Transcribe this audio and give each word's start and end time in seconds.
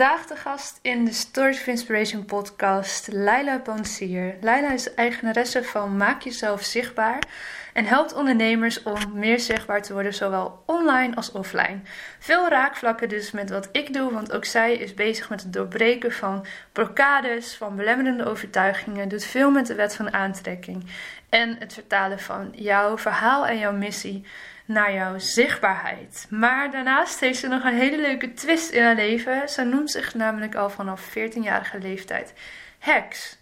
Vandaag 0.00 0.26
de 0.26 0.36
gast 0.36 0.78
in 0.82 1.04
de 1.04 1.12
Stories 1.12 1.60
of 1.60 1.66
Inspiration 1.66 2.24
podcast, 2.24 3.12
Laila 3.12 3.58
Pansier. 3.58 4.36
Laila 4.40 4.72
is 4.72 4.94
eigenaresse 4.94 5.64
van 5.64 5.96
Maak 5.96 6.22
Jezelf 6.22 6.62
Zichtbaar 6.62 7.18
en 7.80 7.86
helpt 7.86 8.14
ondernemers 8.14 8.82
om 8.82 8.98
meer 9.14 9.40
zichtbaar 9.40 9.82
te 9.82 9.92
worden, 9.92 10.14
zowel 10.14 10.62
online 10.66 11.16
als 11.16 11.32
offline. 11.32 11.80
Veel 12.18 12.48
raakvlakken 12.48 13.08
dus 13.08 13.30
met 13.30 13.50
wat 13.50 13.68
ik 13.72 13.92
doe, 13.92 14.12
want 14.12 14.32
ook 14.32 14.44
zij 14.44 14.74
is 14.74 14.94
bezig 14.94 15.30
met 15.30 15.42
het 15.42 15.52
doorbreken 15.52 16.12
van 16.12 16.46
blokkades, 16.72 17.56
van 17.56 17.76
belemmerende 17.76 18.24
overtuigingen, 18.24 19.08
doet 19.08 19.24
veel 19.24 19.50
met 19.50 19.66
de 19.66 19.74
wet 19.74 19.96
van 19.96 20.12
aantrekking 20.12 20.84
en 21.28 21.56
het 21.58 21.72
vertalen 21.72 22.18
van 22.18 22.52
jouw 22.54 22.98
verhaal 22.98 23.46
en 23.46 23.58
jouw 23.58 23.72
missie 23.72 24.26
naar 24.64 24.94
jouw 24.94 25.18
zichtbaarheid. 25.18 26.26
Maar 26.30 26.70
daarnaast 26.70 27.20
heeft 27.20 27.38
ze 27.38 27.48
nog 27.48 27.64
een 27.64 27.78
hele 27.78 28.00
leuke 28.00 28.34
twist 28.34 28.70
in 28.70 28.82
haar 28.82 28.94
leven. 28.94 29.48
Ze 29.48 29.64
noemt 29.64 29.90
zich 29.90 30.14
namelijk 30.14 30.54
al 30.54 30.70
vanaf 30.70 31.10
14-jarige 31.10 31.78
leeftijd 31.78 32.32
heks. 32.78 33.38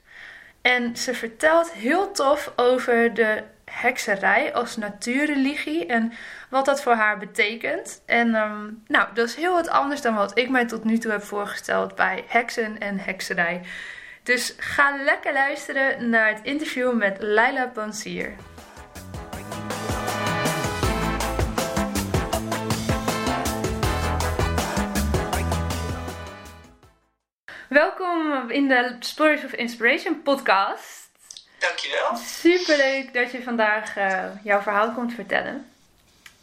En 0.63 0.97
ze 0.97 1.15
vertelt 1.15 1.73
heel 1.73 2.13
tof 2.13 2.53
over 2.57 3.15
de 3.15 3.43
hekserij 3.81 4.55
als 4.55 4.77
natuurreligie 4.77 5.87
en 5.87 6.13
wat 6.51 6.65
dat 6.65 6.83
voor 6.83 6.93
haar 6.93 7.19
betekent. 7.19 8.03
En 8.07 8.35
ehm, 8.35 8.71
nou, 8.87 9.09
dat 9.15 9.29
is 9.29 9.35
heel 9.35 9.53
wat 9.53 9.69
anders 9.69 10.01
dan 10.01 10.15
wat 10.15 10.39
ik 10.39 10.49
mij 10.49 10.67
tot 10.67 10.85
nu 10.85 10.99
toe 10.99 11.11
heb 11.11 11.23
voorgesteld 11.23 11.95
bij 11.95 12.25
heksen 12.27 12.79
en 12.79 12.99
hekserij. 12.99 13.61
Dus 14.23 14.55
ga 14.59 14.97
lekker 15.05 15.33
luisteren 15.33 16.11
naar 16.11 16.29
het 16.29 16.41
interview 16.43 16.93
met 16.93 17.17
Laila 17.21 17.67
Pansier. 17.67 18.35
Welkom 27.69 28.51
in 28.51 28.69
de 28.69 28.97
Stories 29.01 29.45
of 29.45 29.53
Inspiration 29.53 30.23
podcast. 30.23 31.08
Dankjewel. 31.59 32.17
Superleuk 32.17 33.15
dat 33.15 33.33
je 33.33 33.43
vandaag 33.43 33.97
uh, 33.97 34.25
jouw 34.43 34.61
verhaal 34.61 34.93
komt 34.93 35.15
vertellen. 35.15 35.73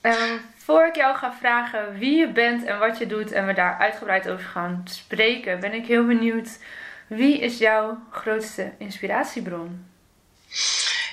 Uh, 0.01 0.33
voor 0.65 0.85
ik 0.85 0.95
jou 0.95 1.17
ga 1.17 1.35
vragen 1.39 1.99
wie 1.99 2.17
je 2.17 2.27
bent 2.27 2.65
en 2.65 2.79
wat 2.79 2.97
je 2.97 3.07
doet 3.07 3.31
en 3.31 3.47
we 3.47 3.53
daar 3.53 3.77
uitgebreid 3.79 4.29
over 4.29 4.45
gaan 4.45 4.85
spreken, 4.89 5.59
ben 5.59 5.73
ik 5.73 5.85
heel 5.85 6.05
benieuwd. 6.05 6.49
Wie 7.07 7.39
is 7.39 7.57
jouw 7.57 7.97
grootste 8.11 8.73
inspiratiebron? 8.77 9.93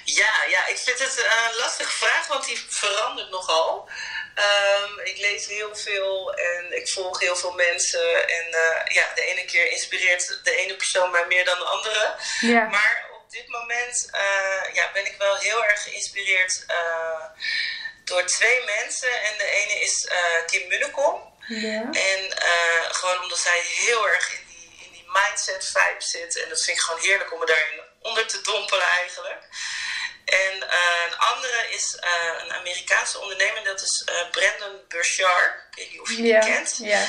Ja, 0.05 0.33
ja, 0.49 0.67
ik 0.67 0.77
vind 0.77 0.99
het 0.99 1.27
een 1.51 1.59
lastige 1.59 1.91
vraag, 1.91 2.27
want 2.27 2.45
die 2.47 2.59
verandert 2.69 3.31
nogal. 3.31 3.89
Um, 4.37 5.01
ik 5.05 5.19
lees 5.19 5.47
heel 5.47 5.77
veel 5.77 6.35
en 6.35 6.77
ik 6.77 6.89
volg 6.89 7.21
heel 7.21 7.37
veel 7.37 7.53
mensen. 7.53 8.29
En 8.29 8.47
uh, 8.51 8.95
ja, 8.95 9.05
de 9.15 9.23
ene 9.23 9.45
keer 9.45 9.71
inspireert 9.71 10.41
de 10.43 10.55
ene 10.55 10.75
persoon 10.75 11.11
mij 11.11 11.25
meer 11.29 11.45
dan 11.45 11.59
de 11.59 11.65
andere. 11.65 12.15
Ja. 12.41 12.69
Maar 12.69 13.11
dit 13.33 13.49
moment 13.49 14.09
uh, 14.15 14.75
ja, 14.75 14.91
ben 14.93 15.07
ik 15.07 15.17
wel 15.19 15.37
heel 15.37 15.65
erg 15.65 15.83
geïnspireerd 15.83 16.65
uh, 16.69 17.25
door 18.05 18.25
twee 18.25 18.65
mensen. 18.65 19.23
En 19.23 19.39
de 19.39 19.51
ene 19.51 19.81
is 19.81 20.09
Kim 20.47 20.69
Munnekom. 20.69 21.31
Ja. 21.47 21.83
En 21.93 22.21
gewoon 22.95 23.21
omdat 23.23 23.39
zij 23.39 23.61
heel 23.61 24.09
erg 24.09 24.33
in 24.33 24.45
die, 24.47 24.85
in 24.85 24.93
die 24.93 25.07
mindset 25.07 25.65
vibe 25.67 26.03
zit. 26.03 26.43
En 26.43 26.49
dat 26.49 26.63
vind 26.63 26.77
ik 26.77 26.83
gewoon 26.83 27.01
heerlijk 27.01 27.33
om 27.33 27.39
me 27.39 27.47
daarin 27.47 27.81
onder 28.01 28.27
te 28.27 28.41
dompelen 28.41 28.87
eigenlijk. 28.87 29.43
En 30.25 30.57
uh, 30.57 31.03
een 31.07 31.19
andere 31.19 31.69
is 31.71 31.99
uh, 32.05 32.43
een 32.43 32.53
Amerikaanse 32.53 33.19
ondernemer, 33.19 33.65
dat 33.65 33.81
is 33.81 34.09
uh, 34.09 34.31
Brandon 34.31 34.81
Burchard. 34.89 35.53
Ik 35.71 35.77
weet 35.77 35.91
niet 35.91 36.01
of 36.01 36.11
je 36.11 36.17
die 36.17 36.39
kent. 36.39 36.79
Ja. 36.79 37.07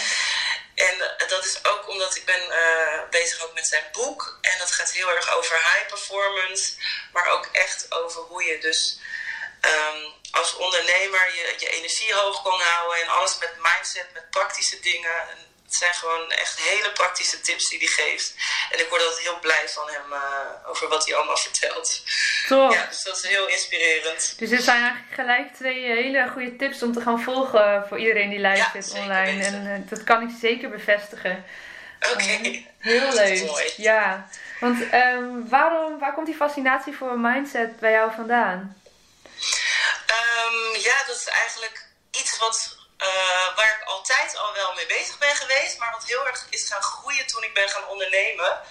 En 0.75 0.97
dat 1.27 1.45
is 1.45 1.65
ook 1.65 1.87
omdat 1.87 2.15
ik 2.15 2.25
ben 2.25 2.41
bezig 3.09 3.43
ook 3.43 3.53
met 3.53 3.67
zijn 3.67 3.85
boek. 3.91 4.37
En 4.41 4.57
dat 4.59 4.71
gaat 4.71 4.91
heel 4.91 5.11
erg 5.11 5.35
over 5.35 5.55
high 5.55 5.87
performance, 5.87 6.73
maar 7.11 7.27
ook 7.29 7.49
echt 7.51 7.91
over 7.91 8.21
hoe 8.21 8.43
je 8.43 8.57
dus 8.59 8.99
um, 9.61 10.13
als 10.31 10.55
ondernemer 10.55 11.35
je, 11.35 11.55
je 11.57 11.69
energie 11.69 12.13
hoog 12.13 12.43
kan 12.43 12.59
houden. 12.59 13.01
En 13.01 13.07
alles 13.07 13.37
met 13.37 13.55
mindset, 13.61 14.13
met 14.13 14.29
praktische 14.29 14.79
dingen. 14.79 15.51
Het 15.73 15.81
zijn 15.81 15.93
gewoon 15.93 16.29
echt 16.29 16.59
hele 16.59 16.91
praktische 16.91 17.41
tips 17.41 17.69
die 17.69 17.79
hij 17.79 17.87
geeft. 17.87 18.33
En 18.71 18.79
ik 18.79 18.89
word 18.89 19.01
altijd 19.01 19.21
heel 19.21 19.39
blij 19.39 19.69
van 19.69 19.89
hem 19.89 20.13
uh, 20.13 20.69
over 20.69 20.87
wat 20.87 21.05
hij 21.05 21.15
allemaal 21.15 21.37
vertelt. 21.47 22.03
Toch? 22.47 22.73
Ja, 22.73 22.85
dus 22.85 23.03
dat 23.03 23.17
is 23.17 23.27
heel 23.27 23.47
inspirerend. 23.47 24.33
Dus 24.37 24.49
dit 24.49 24.63
zijn 24.63 24.81
eigenlijk 24.81 25.13
gelijk 25.13 25.55
twee 25.55 25.85
hele 25.85 26.29
goede 26.29 26.55
tips 26.55 26.83
om 26.83 26.93
te 26.93 27.01
gaan 27.01 27.21
volgen 27.21 27.85
voor 27.87 27.99
iedereen 27.99 28.29
die 28.29 28.39
luistert 28.39 28.91
ja, 28.93 28.99
online. 28.99 29.43
En 29.43 29.65
uh, 29.65 29.89
dat 29.89 30.03
kan 30.03 30.21
ik 30.21 30.35
zeker 30.41 30.69
bevestigen. 30.69 31.45
Oké. 32.11 32.11
Okay. 32.11 32.67
Heel 32.79 33.13
leuk. 33.23 33.73
Ja. 33.77 34.29
Want 34.59 34.93
um, 34.93 35.49
waarom, 35.49 35.99
waar 35.99 36.13
komt 36.13 36.25
die 36.25 36.35
fascinatie 36.35 36.95
voor 36.95 37.19
mindset 37.19 37.79
bij 37.79 37.91
jou 37.91 38.11
vandaan? 38.15 38.81
Um, 40.07 40.81
ja, 40.81 41.03
dat 41.07 41.15
is 41.15 41.27
eigenlijk 41.27 41.85
iets 42.11 42.37
wat 42.37 42.82
uh, 43.03 43.55
waar 43.55 43.77
ik 43.79 43.87
altijd 43.87 44.37
al 44.37 44.53
wel 44.53 44.73
mee 44.73 44.85
bezig 44.85 45.17
ben 45.17 45.35
geweest, 45.35 45.77
maar 45.77 45.91
wat 45.91 46.05
heel 46.05 46.27
erg 46.27 46.45
is 46.49 46.67
gaan 46.67 46.81
groeien 46.81 47.27
toen 47.27 47.43
ik 47.43 47.53
ben 47.53 47.69
gaan 47.69 47.87
ondernemen. 47.87 48.61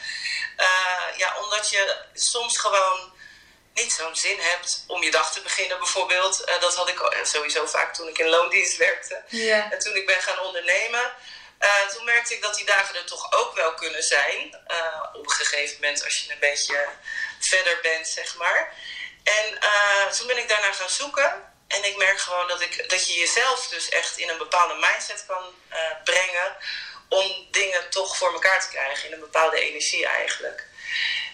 Uh, 0.56 1.16
ja, 1.16 1.37
omdat 1.38 1.70
je 1.70 2.04
soms 2.15 2.59
gewoon 2.59 3.12
niet 3.75 3.93
zo'n 3.93 4.16
zin 4.16 4.41
hebt 4.41 4.84
om 4.87 5.03
je 5.03 5.10
dag 5.10 5.32
te 5.32 5.41
beginnen, 5.41 5.78
bijvoorbeeld. 5.78 6.48
Uh, 6.48 6.60
dat 6.60 6.75
had 6.75 6.88
ik 6.88 7.20
sowieso 7.22 7.66
vaak 7.66 7.94
toen 7.94 8.09
ik 8.09 8.19
in 8.19 8.28
loondienst 8.28 8.76
werkte. 8.76 9.22
Yeah. 9.28 9.72
En 9.72 9.78
toen 9.78 9.97
ik 9.97 10.06
ben 10.06 10.22
gaan 10.22 10.38
ondernemen, 10.38 11.12
toen 11.94 12.04
merkte 12.04 12.34
ik 12.34 12.43
dat 12.43 12.54
die 12.54 12.64
dagen 12.64 12.97
er 12.97 13.04
toch 13.04 13.32
ook 13.32 13.54
wel 13.54 13.75
kunnen 13.75 14.03
zijn. 14.03 14.60
op 15.12 15.25
een 15.25 15.31
gegeven 15.31 15.76
moment, 15.81 16.04
als 16.04 16.19
je 16.19 16.32
een 16.32 16.38
beetje 16.38 16.88
verder 17.38 17.78
bent, 17.82 18.09
zeg 18.09 18.37
maar. 18.37 18.75
En 19.22 19.59
toen 20.16 20.26
ben 20.26 20.38
ik 20.38 20.49
daarna 20.49 20.72
gaan 20.72 20.91
zoeken. 20.91 21.51
En 21.72 21.84
ik 21.84 21.96
merk 21.96 22.20
gewoon 22.20 22.48
dat, 22.48 22.60
ik, 22.60 22.90
dat 22.90 23.06
je 23.06 23.20
jezelf 23.20 23.68
dus 23.68 23.88
echt 23.88 24.18
in 24.18 24.28
een 24.28 24.38
bepaalde 24.38 24.74
mindset 24.74 25.24
kan 25.26 25.54
uh, 25.72 25.78
brengen 26.04 26.56
om 27.08 27.46
dingen 27.50 27.90
toch 27.90 28.16
voor 28.16 28.32
elkaar 28.32 28.60
te 28.60 28.68
krijgen 28.68 29.06
in 29.06 29.12
een 29.12 29.20
bepaalde 29.20 29.60
energie 29.60 30.06
eigenlijk. 30.06 30.66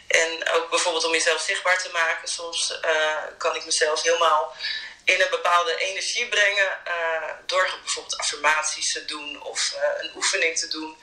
En 0.07 0.51
ook 0.51 0.71
bijvoorbeeld 0.71 1.05
om 1.05 1.13
jezelf 1.13 1.41
zichtbaar 1.41 1.83
te 1.83 1.91
maken. 1.93 2.29
Soms 2.29 2.79
uh, 2.85 3.23
kan 3.39 3.57
ik 3.57 3.65
mezelf 3.65 4.03
helemaal 4.03 4.57
in 5.05 5.21
een 5.21 5.31
bepaalde 5.31 5.77
energie 5.77 6.29
brengen 6.29 6.79
uh, 6.87 7.31
door 7.47 7.79
bijvoorbeeld 7.83 8.19
affirmaties 8.19 8.93
te 8.93 9.05
doen 9.05 9.43
of 9.43 9.75
een 9.99 10.11
oefening 10.15 10.59
te 10.59 10.69
doen. 10.69 10.99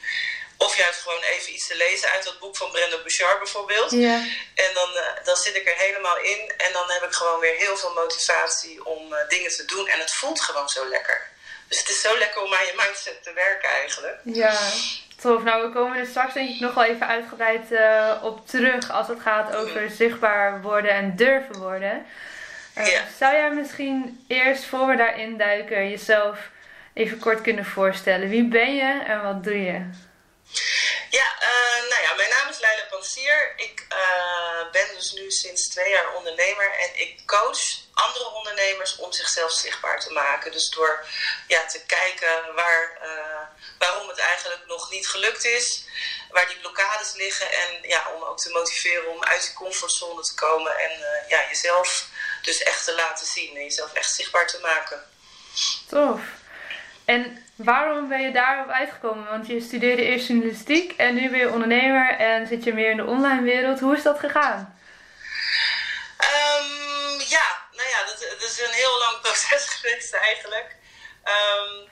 Of 0.58 0.78
juist 0.78 1.00
gewoon 1.00 1.22
even 1.22 1.54
iets 1.54 1.68
te 1.68 1.76
lezen 1.76 2.12
uit 2.12 2.24
dat 2.24 2.40
boek 2.40 2.58
van 2.58 2.72
Brenda 2.72 2.98
Bouchard 2.98 3.40
bijvoorbeeld. 3.40 3.92
Ja. 3.92 4.16
En 4.56 4.72
dan, 4.74 4.90
uh, 4.94 5.26
dan 5.26 5.36
zit 5.36 5.56
ik 5.56 5.68
er 5.68 5.78
helemaal 5.78 6.18
in. 6.18 6.54
En 6.58 6.74
dan 6.74 6.92
heb 6.92 7.04
ik 7.04 7.14
gewoon 7.14 7.40
weer 7.40 7.56
heel 7.56 7.78
veel 7.78 7.94
motivatie 7.94 8.86
om 8.86 9.14
uh, 9.14 9.18
dingen 9.30 9.52
te 9.52 9.66
doen. 9.66 9.88
En 9.88 10.00
het 10.00 10.14
voelt 10.14 10.42
gewoon 10.42 10.70
zo 10.70 10.88
lekker. 10.88 11.22
Dus 11.68 11.80
het 11.80 11.90
is 11.90 12.02
zo 12.02 12.18
lekker 12.18 12.42
om 12.42 12.54
aan 12.54 12.66
je 12.66 12.74
mindset 12.76 13.24
te 13.24 13.34
werken 13.34 13.70
eigenlijk. 13.70 14.20
Ja, 14.24 14.60
tof. 15.22 15.44
Nou, 15.44 15.68
we 15.68 15.74
komen 15.74 15.98
er 15.98 16.06
straks 16.06 16.34
denk 16.34 16.50
ik 16.50 16.60
nog 16.60 16.74
wel 16.74 16.84
even 16.84 17.08
uitgebreid 17.08 17.72
uh, 17.72 18.22
op 18.24 18.48
terug. 18.48 18.92
Als 18.92 19.08
het 19.08 19.20
gaat 19.20 19.56
over 19.56 19.82
mm. 19.82 19.90
zichtbaar 19.90 20.62
worden 20.62 20.92
en 20.92 21.16
durven 21.16 21.58
worden. 21.58 22.06
Ja. 22.76 23.04
Zou 23.18 23.36
jij 23.36 23.52
misschien 23.52 24.26
eerst, 24.28 24.66
voor 24.66 24.88
we 24.88 24.96
daarin 24.96 25.38
duiken, 25.38 25.90
jezelf 25.90 26.38
even 26.94 27.20
kort 27.20 27.42
kunnen 27.42 27.66
voorstellen? 27.66 28.30
Wie 28.30 28.48
ben 28.48 28.76
je 28.76 29.04
en 29.08 29.24
wat 29.24 29.44
doe 29.44 29.64
je? 29.64 29.90
Ja, 31.20 31.36
uh, 31.42 31.90
nou 31.90 32.02
ja, 32.02 32.14
mijn 32.14 32.30
naam 32.30 32.50
is 32.50 32.60
Leila 32.60 32.86
Pansier. 32.90 33.54
Ik 33.58 33.86
uh, 33.90 34.72
ben 34.72 34.88
dus 34.96 35.12
nu 35.12 35.32
sinds 35.32 35.68
twee 35.70 35.90
jaar 35.90 36.14
ondernemer 36.14 36.72
en 36.72 37.00
ik 37.00 37.22
coach 37.26 37.62
andere 37.94 38.30
ondernemers 38.30 38.96
om 38.96 39.12
zichzelf 39.14 39.52
zichtbaar 39.52 40.00
te 40.00 40.12
maken. 40.12 40.52
Dus 40.52 40.70
door 40.70 41.06
ja, 41.48 41.66
te 41.66 41.86
kijken 41.86 42.54
waar, 42.56 42.98
uh, 43.04 43.48
waarom 43.80 44.08
het 44.08 44.18
eigenlijk 44.18 44.66
nog 44.68 44.92
niet 44.92 45.08
gelukt 45.08 45.46
is, 45.46 45.86
waar 46.30 46.48
die 46.48 46.60
blokkades 46.60 47.14
liggen. 47.14 47.52
En 47.52 47.70
ja, 47.82 48.12
om 48.16 48.24
ook 48.24 48.40
te 48.40 48.50
motiveren 48.50 49.08
om 49.08 49.24
uit 49.24 49.42
die 49.42 49.54
comfortzone 49.54 50.22
te 50.22 50.36
komen 50.36 50.78
en 50.78 50.92
ja, 51.28 51.48
jezelf 51.48 52.08
dus 52.42 52.64
echt 52.64 52.84
te 52.86 52.96
laten 52.96 53.26
zien 53.26 53.56
en 53.56 53.64
jezelf 53.64 53.94
echt 53.94 54.14
zichtbaar 54.14 54.48
te 54.48 54.60
maken. 54.60 55.10
Tof. 55.90 56.22
En 57.06 57.45
waarom 57.56 58.08
ben 58.08 58.22
je 58.22 58.32
daarop 58.32 58.70
uitgekomen? 58.70 59.30
Want 59.30 59.48
je 59.48 59.62
studeerde 59.62 60.04
eerst 60.04 60.28
journalistiek 60.28 60.92
en 60.98 61.16
nu 61.16 61.30
ben 61.30 61.40
je 61.40 61.50
ondernemer 61.50 62.18
en 62.18 62.48
zit 62.48 62.64
je 62.64 62.74
meer 62.74 62.90
in 62.90 62.98
de 62.98 63.06
online 63.06 63.42
wereld. 63.42 63.80
Hoe 63.80 63.96
is 63.96 64.04
dat 64.04 64.20
gegaan? 64.20 64.80
Um, 66.20 67.20
ja, 67.28 67.48
nou 67.72 67.90
ja, 67.90 68.06
dat, 68.06 68.20
dat, 68.40 68.50
is 68.50 68.60
een 68.60 68.74
heel 68.74 69.00
lang 69.00 69.22
proces 69.22 69.66
geweest 69.76 70.14
eigenlijk. 70.14 70.76
Um, 71.24 71.90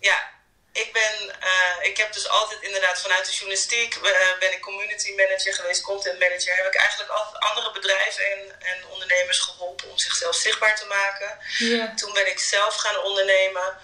ja, 0.00 0.28
ik, 0.72 0.92
ben, 0.92 1.36
uh, 1.42 1.86
ik 1.86 1.96
heb 1.96 2.12
dus 2.12 2.28
altijd 2.28 2.62
inderdaad 2.62 3.00
vanuit 3.00 3.24
de 3.24 3.32
journalistiek 3.32 3.94
uh, 3.94 4.02
ben 4.38 4.52
ik 4.52 4.60
community 4.60 5.14
manager 5.14 5.54
geweest, 5.54 5.82
content 5.82 6.18
manager. 6.18 6.56
Heb 6.56 6.66
ik 6.66 6.74
eigenlijk 6.74 7.10
altijd 7.10 7.42
andere 7.42 7.72
bedrijven 7.72 8.24
en, 8.30 8.60
en 8.60 8.86
ondernemers 8.88 9.38
geholpen 9.38 9.90
om 9.90 9.98
zichzelf 9.98 10.34
zichtbaar 10.34 10.76
te 10.76 10.86
maken. 10.86 11.38
Yeah. 11.58 11.96
Toen 11.96 12.12
ben 12.12 12.30
ik 12.30 12.38
zelf 12.38 12.74
gaan 12.74 12.98
ondernemen. 12.98 13.78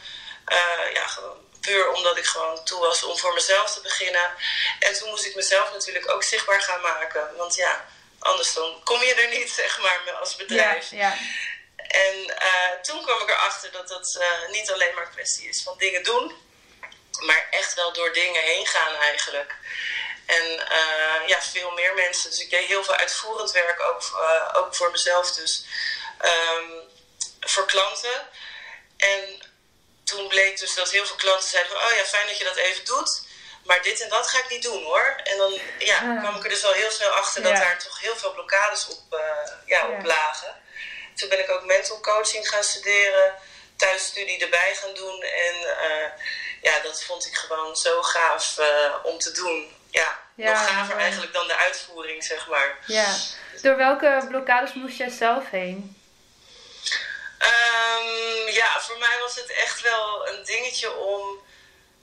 Uh, 0.53 0.93
ja, 0.93 1.07
gewoon 1.07 1.45
puur 1.61 1.93
omdat 1.93 2.17
ik 2.17 2.27
gewoon 2.27 2.65
toe 2.65 2.81
was 2.81 3.03
om 3.03 3.19
voor 3.19 3.35
mezelf 3.35 3.73
te 3.73 3.81
beginnen. 3.81 4.31
En 4.79 4.95
toen 4.95 5.09
moest 5.09 5.25
ik 5.25 5.35
mezelf 5.35 5.73
natuurlijk 5.73 6.11
ook 6.11 6.23
zichtbaar 6.23 6.61
gaan 6.61 6.81
maken. 6.81 7.37
Want 7.37 7.55
ja, 7.55 7.85
anders 8.19 8.55
dan 8.55 8.81
kom 8.85 9.03
je 9.03 9.15
er 9.15 9.29
niet, 9.29 9.51
zeg 9.63 9.79
maar, 9.79 10.13
als 10.13 10.37
bedrijf. 10.37 10.91
Ja, 10.91 10.99
ja. 10.99 11.17
En 11.77 12.15
uh, 12.17 12.81
toen 12.83 13.03
kwam 13.03 13.21
ik 13.21 13.29
erachter 13.29 13.73
dat 13.73 13.89
dat 13.89 14.17
uh, 14.19 14.51
niet 14.51 14.71
alleen 14.71 14.95
maar 14.95 15.07
een 15.07 15.13
kwestie 15.13 15.49
is 15.49 15.63
van 15.63 15.79
dingen 15.79 16.03
doen, 16.03 16.35
maar 17.21 17.47
echt 17.51 17.75
wel 17.75 17.93
door 17.93 18.13
dingen 18.13 18.43
heen 18.43 18.67
gaan 18.67 18.95
eigenlijk. 18.95 19.55
En 20.27 20.45
uh, 20.45 21.29
ja, 21.29 21.43
veel 21.43 21.71
meer 21.71 21.95
mensen. 21.95 22.31
Dus 22.31 22.41
ik 22.41 22.51
deed 22.51 22.67
heel 22.67 22.85
veel 22.85 22.95
uitvoerend 22.95 23.51
werk, 23.51 23.81
ook, 23.81 24.03
ook 24.53 24.75
voor 24.75 24.91
mezelf 24.91 25.33
dus. 25.33 25.65
Um, 26.25 26.95
voor 27.41 27.67
klanten. 27.67 28.29
En 28.97 29.43
toen 30.07 30.29
bleek 30.29 30.59
dus 30.59 30.75
dat 30.75 30.91
heel 30.91 31.07
veel 31.07 31.17
klanten 31.17 31.49
zeiden 31.49 31.73
van... 31.73 31.81
oh 31.87 31.97
ja, 31.97 32.05
fijn 32.05 32.27
dat 32.27 32.39
je 32.39 32.45
dat 32.45 32.57
even 32.57 32.85
doet. 32.85 33.25
Maar 33.65 33.83
dit 33.83 34.01
en 34.01 34.09
dat 34.09 34.29
ga 34.29 34.39
ik 34.39 34.49
niet 34.49 34.63
doen 34.63 34.83
hoor. 34.83 35.21
En 35.25 35.37
dan 35.37 35.61
ja, 35.79 35.97
ah. 35.97 36.21
kwam 36.21 36.37
ik 36.37 36.43
er 36.43 36.49
dus 36.49 36.65
al 36.65 36.73
heel 36.73 36.91
snel 36.91 37.11
achter 37.11 37.43
dat 37.43 37.57
daar 37.57 37.79
toch 37.79 38.01
heel 38.01 38.17
veel 38.17 38.33
blokkades 38.33 38.87
op, 38.89 39.03
uh, 39.11 39.21
ja, 39.65 39.89
op 39.89 40.05
lagen. 40.05 40.55
Toen 41.15 41.29
ben 41.29 41.39
ik 41.39 41.51
ook 41.51 41.65
mental 41.65 42.01
coaching 42.01 42.49
gaan 42.49 42.63
studeren. 42.63 43.35
Thuisstudie 43.77 44.45
erbij 44.45 44.75
gaan 44.75 44.95
doen. 44.95 45.23
En 45.23 45.55
uh, 45.61 46.07
ja, 46.63 46.81
dat 46.83 47.05
vond 47.05 47.27
ik 47.27 47.35
gewoon 47.35 47.77
zo 47.77 48.03
gaaf 48.03 48.59
uh, 48.59 48.95
om 49.03 49.19
te 49.19 49.33
doen. 49.33 49.75
Ja, 49.91 50.19
nog 50.35 50.69
gaver 50.69 50.97
eigenlijk 50.97 51.33
dan 51.33 51.47
de 51.47 51.57
uitvoering, 51.57 52.25
zeg 52.25 52.47
maar. 52.49 52.79
Ja. 52.87 53.17
Door 53.63 53.77
welke 53.77 54.25
blokkades 54.29 54.75
moest 54.75 54.99
jij 54.99 55.11
zelf 55.11 55.51
heen? 55.51 56.01
Um, 57.41 58.49
ja, 58.49 58.81
voor 58.81 58.99
mij 58.99 59.19
was 59.21 59.35
het 59.35 59.51
echt 59.51 59.81
wel 59.81 60.29
een 60.29 60.45
dingetje 60.45 60.93
om 60.95 61.45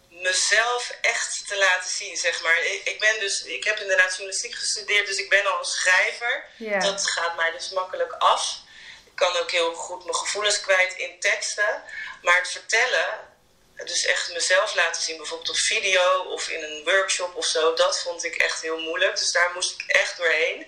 mezelf 0.09 0.91
echt 1.01 1.47
te 1.47 1.57
laten 1.57 1.89
zien, 1.89 2.17
zeg 2.17 2.41
maar. 2.41 2.63
Ik, 2.63 2.81
ik, 2.83 2.99
ben 2.99 3.19
dus, 3.19 3.43
ik 3.43 3.63
heb 3.63 3.79
inderdaad 3.79 4.09
journalistiek 4.09 4.55
gestudeerd, 4.55 5.07
dus 5.07 5.17
ik 5.17 5.29
ben 5.29 5.45
al 5.45 5.59
een 5.59 5.65
schrijver. 5.65 6.45
Yeah. 6.57 6.81
Dat 6.81 7.09
gaat 7.09 7.35
mij 7.35 7.51
dus 7.51 7.69
makkelijk 7.69 8.13
af. 8.13 8.57
Ik 9.05 9.15
kan 9.15 9.37
ook 9.37 9.51
heel 9.51 9.73
goed 9.73 10.03
mijn 10.03 10.15
gevoelens 10.15 10.61
kwijt 10.61 10.93
in 10.93 11.19
teksten. 11.19 11.83
Maar 12.21 12.37
het 12.37 12.49
vertellen, 12.49 13.07
dus 13.85 14.05
echt 14.05 14.33
mezelf 14.33 14.75
laten 14.75 15.01
zien, 15.01 15.17
bijvoorbeeld 15.17 15.49
op 15.49 15.57
video 15.57 16.19
of 16.19 16.49
in 16.49 16.63
een 16.63 16.83
workshop 16.83 17.35
of 17.35 17.45
zo, 17.45 17.73
dat 17.73 17.99
vond 17.99 18.23
ik 18.23 18.35
echt 18.35 18.61
heel 18.61 18.77
moeilijk. 18.77 19.17
Dus 19.17 19.31
daar 19.31 19.51
moest 19.53 19.71
ik 19.71 19.87
echt 19.87 20.17
doorheen. 20.17 20.61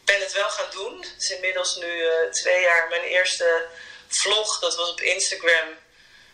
Ik 0.00 0.04
ben 0.04 0.20
het 0.20 0.32
wel 0.32 0.50
gaan 0.50 0.70
doen. 0.70 1.02
Het 1.02 1.22
is 1.22 1.30
inmiddels 1.30 1.76
nu 1.76 1.86
uh, 1.86 2.30
twee 2.30 2.60
jaar 2.60 2.88
mijn 2.88 3.02
eerste 3.02 3.68
vlog, 4.18 4.58
dat 4.60 4.76
was 4.76 4.90
op 4.90 5.00
Instagram. 5.00 5.68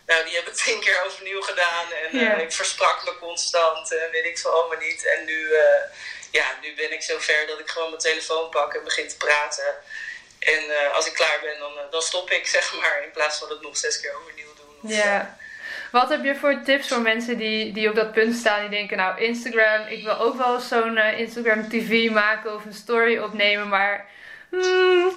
Nou, 0.06 0.24
die 0.24 0.34
heb 0.34 0.46
ik 0.48 0.54
tien 0.54 0.80
keer 0.80 1.02
overnieuw 1.06 1.40
gedaan. 1.40 1.92
En 1.92 2.18
ja. 2.18 2.36
uh, 2.36 2.42
ik 2.42 2.52
versprak 2.52 3.04
me 3.04 3.18
constant 3.18 3.92
en 3.92 4.10
weet 4.10 4.24
ik 4.24 4.38
veel 4.38 4.50
allemaal 4.50 4.78
niet. 4.78 5.04
En 5.04 5.24
nu, 5.24 5.38
uh, 5.40 5.82
ja, 6.30 6.44
nu 6.62 6.74
ben 6.74 6.92
ik 6.92 7.02
zover 7.02 7.46
dat 7.46 7.58
ik 7.58 7.70
gewoon 7.70 7.88
mijn 7.88 8.02
telefoon 8.02 8.50
pak 8.50 8.74
en 8.74 8.84
begin 8.84 9.08
te 9.08 9.16
praten. 9.16 9.74
En 10.38 10.64
uh, 10.64 10.94
als 10.94 11.06
ik 11.06 11.12
klaar 11.12 11.38
ben, 11.42 11.58
dan, 11.58 11.72
dan 11.90 12.02
stop 12.02 12.30
ik, 12.30 12.46
zeg 12.56 12.74
maar. 12.74 13.02
In 13.02 13.10
plaats 13.10 13.38
van 13.38 13.48
het 13.48 13.60
nog 13.60 13.76
zes 13.76 14.00
keer 14.00 14.14
overnieuw 14.16 14.54
doen. 14.54 14.78
Of, 14.82 14.96
ja. 15.04 15.38
Wat 15.92 16.08
heb 16.08 16.24
je 16.24 16.36
voor 16.36 16.62
tips 16.64 16.88
voor 16.88 17.00
mensen 17.00 17.38
die, 17.38 17.72
die 17.72 17.88
op 17.88 17.94
dat 17.94 18.12
punt 18.12 18.36
staan? 18.36 18.60
Die 18.60 18.70
denken, 18.70 18.96
nou, 18.96 19.20
Instagram, 19.20 19.86
ik 19.86 20.04
wil 20.04 20.18
ook 20.18 20.36
wel 20.36 20.60
zo'n 20.60 20.98
Instagram 20.98 21.68
TV 21.68 22.10
maken 22.10 22.54
of 22.54 22.64
een 22.64 22.74
story 22.74 23.18
opnemen, 23.18 23.68
maar 23.68 24.08
Hmm, 24.50 25.14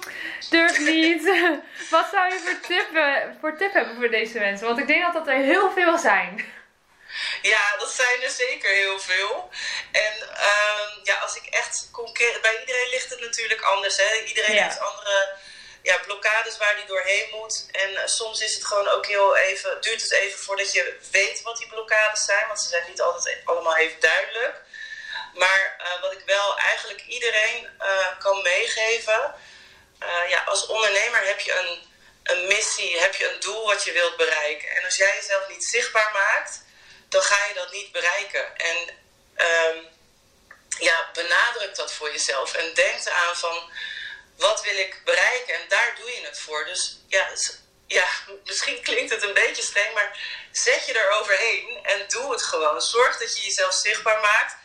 durf 0.50 0.78
niet. 0.78 1.22
Wat 1.90 2.06
zou 2.12 2.32
je 2.32 2.38
voor 2.44 2.60
tip, 2.68 2.88
voor 3.40 3.56
tip 3.56 3.72
hebben 3.72 3.96
voor 3.96 4.10
deze 4.10 4.38
mensen? 4.38 4.66
Want 4.66 4.78
ik 4.78 4.86
denk 4.86 5.02
dat 5.02 5.12
dat 5.12 5.28
er 5.28 5.40
heel 5.42 5.72
veel 5.72 5.98
zijn. 5.98 6.52
Ja, 7.42 7.76
dat 7.78 7.90
zijn 7.90 8.22
er 8.22 8.30
zeker 8.30 8.70
heel 8.70 9.00
veel. 9.00 9.50
En 9.92 10.14
um, 10.22 11.00
ja, 11.02 11.14
als 11.14 11.36
ik 11.36 11.46
echt 11.46 11.88
concreet... 11.92 12.40
Bij 12.40 12.60
iedereen 12.60 12.88
ligt 12.88 13.10
het 13.10 13.20
natuurlijk 13.20 13.60
anders. 13.60 13.96
Hè? 13.96 14.24
Iedereen 14.24 14.54
ja. 14.54 14.64
heeft 14.64 14.80
andere 14.80 15.36
ja, 15.82 15.98
blokkades 15.98 16.58
waar 16.58 16.76
die 16.76 16.86
doorheen 16.86 17.28
moet. 17.30 17.66
En 17.72 17.90
uh, 17.90 18.00
soms 18.04 18.40
is 18.40 18.54
het 18.54 18.64
gewoon 18.64 18.88
ook 18.88 19.06
heel 19.06 19.36
even... 19.36 19.80
Duurt 19.80 20.02
het 20.02 20.12
even 20.12 20.38
voordat 20.38 20.72
je 20.72 20.98
weet 21.10 21.42
wat 21.42 21.56
die 21.56 21.68
blokkades 21.68 22.24
zijn. 22.24 22.46
Want 22.46 22.60
ze 22.60 22.68
zijn 22.68 22.84
niet 22.88 23.00
altijd 23.00 23.38
allemaal 23.44 23.76
even 23.76 24.00
duidelijk. 24.00 24.62
Maar 25.34 25.76
uh, 25.80 26.00
wat 26.00 26.12
ik 26.12 26.22
wel 26.26 26.58
eigenlijk 26.58 27.02
iedereen 27.06 27.70
uh, 27.80 28.18
kan 28.18 28.42
meegeven. 28.42 29.34
Uh, 30.02 30.28
ja, 30.28 30.42
als 30.42 30.66
ondernemer 30.66 31.26
heb 31.26 31.40
je 31.40 31.52
een, 31.52 31.82
een 32.22 32.46
missie, 32.46 33.00
heb 33.00 33.14
je 33.14 33.30
een 33.30 33.40
doel 33.40 33.66
wat 33.66 33.84
je 33.84 33.92
wilt 33.92 34.16
bereiken. 34.16 34.68
En 34.68 34.84
als 34.84 34.96
jij 34.96 35.14
jezelf 35.14 35.48
niet 35.48 35.64
zichtbaar 35.64 36.10
maakt, 36.12 36.64
dan 37.08 37.22
ga 37.22 37.46
je 37.46 37.54
dat 37.54 37.72
niet 37.72 37.92
bereiken. 37.92 38.56
En 38.56 38.76
um, 39.36 39.88
ja, 40.78 41.10
benadruk 41.12 41.74
dat 41.74 41.92
voor 41.92 42.12
jezelf. 42.12 42.54
En 42.54 42.74
denk 42.74 43.06
eraan 43.06 43.36
van 43.36 43.70
wat 44.36 44.62
wil 44.62 44.76
ik 44.76 45.00
bereiken? 45.04 45.54
En 45.54 45.68
daar 45.68 45.94
doe 45.96 46.10
je 46.10 46.26
het 46.26 46.38
voor. 46.38 46.64
Dus 46.64 46.98
ja, 47.08 47.28
ja, 47.86 48.06
misschien 48.48 48.82
klinkt 48.82 49.10
het 49.10 49.22
een 49.22 49.34
beetje 49.34 49.62
streng, 49.62 49.94
maar 49.94 50.18
zet 50.52 50.86
je 50.86 50.92
er 50.92 51.10
overheen 51.10 51.78
en 51.82 52.08
doe 52.08 52.32
het 52.32 52.42
gewoon. 52.42 52.80
Zorg 52.80 53.18
dat 53.18 53.36
je 53.36 53.44
jezelf 53.44 53.74
zichtbaar 53.74 54.20
maakt. 54.20 54.56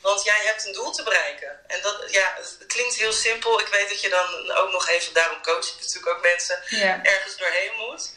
Want 0.00 0.24
jij 0.24 0.40
hebt 0.44 0.66
een 0.66 0.72
doel 0.72 0.92
te 0.92 1.02
bereiken. 1.02 1.60
En 1.66 1.82
dat 1.82 2.04
ja, 2.10 2.34
het 2.36 2.66
klinkt 2.66 2.94
heel 2.94 3.12
simpel. 3.12 3.60
Ik 3.60 3.66
weet 3.66 3.88
dat 3.88 4.00
je 4.00 4.08
dan 4.08 4.50
ook 4.52 4.70
nog 4.70 4.88
even, 4.88 5.14
daarom 5.14 5.42
coach 5.42 5.66
je 5.66 5.74
natuurlijk 5.80 6.16
ook 6.16 6.22
mensen, 6.22 6.62
ja. 6.68 7.04
ergens 7.04 7.36
doorheen 7.36 7.72
moet. 7.76 8.10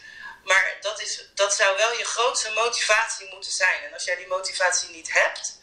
Maar 0.44 0.78
dat, 0.82 1.02
is, 1.02 1.24
dat 1.36 1.54
zou 1.56 1.78
wel 1.78 1.94
je 1.98 2.06
grootste 2.06 2.52
motivatie 2.52 3.30
moeten 3.34 3.52
zijn. 3.52 3.84
En 3.84 3.94
als 3.94 4.04
jij 4.04 4.16
die 4.16 4.28
motivatie 4.28 4.90
niet 4.90 5.14
hebt, 5.14 5.58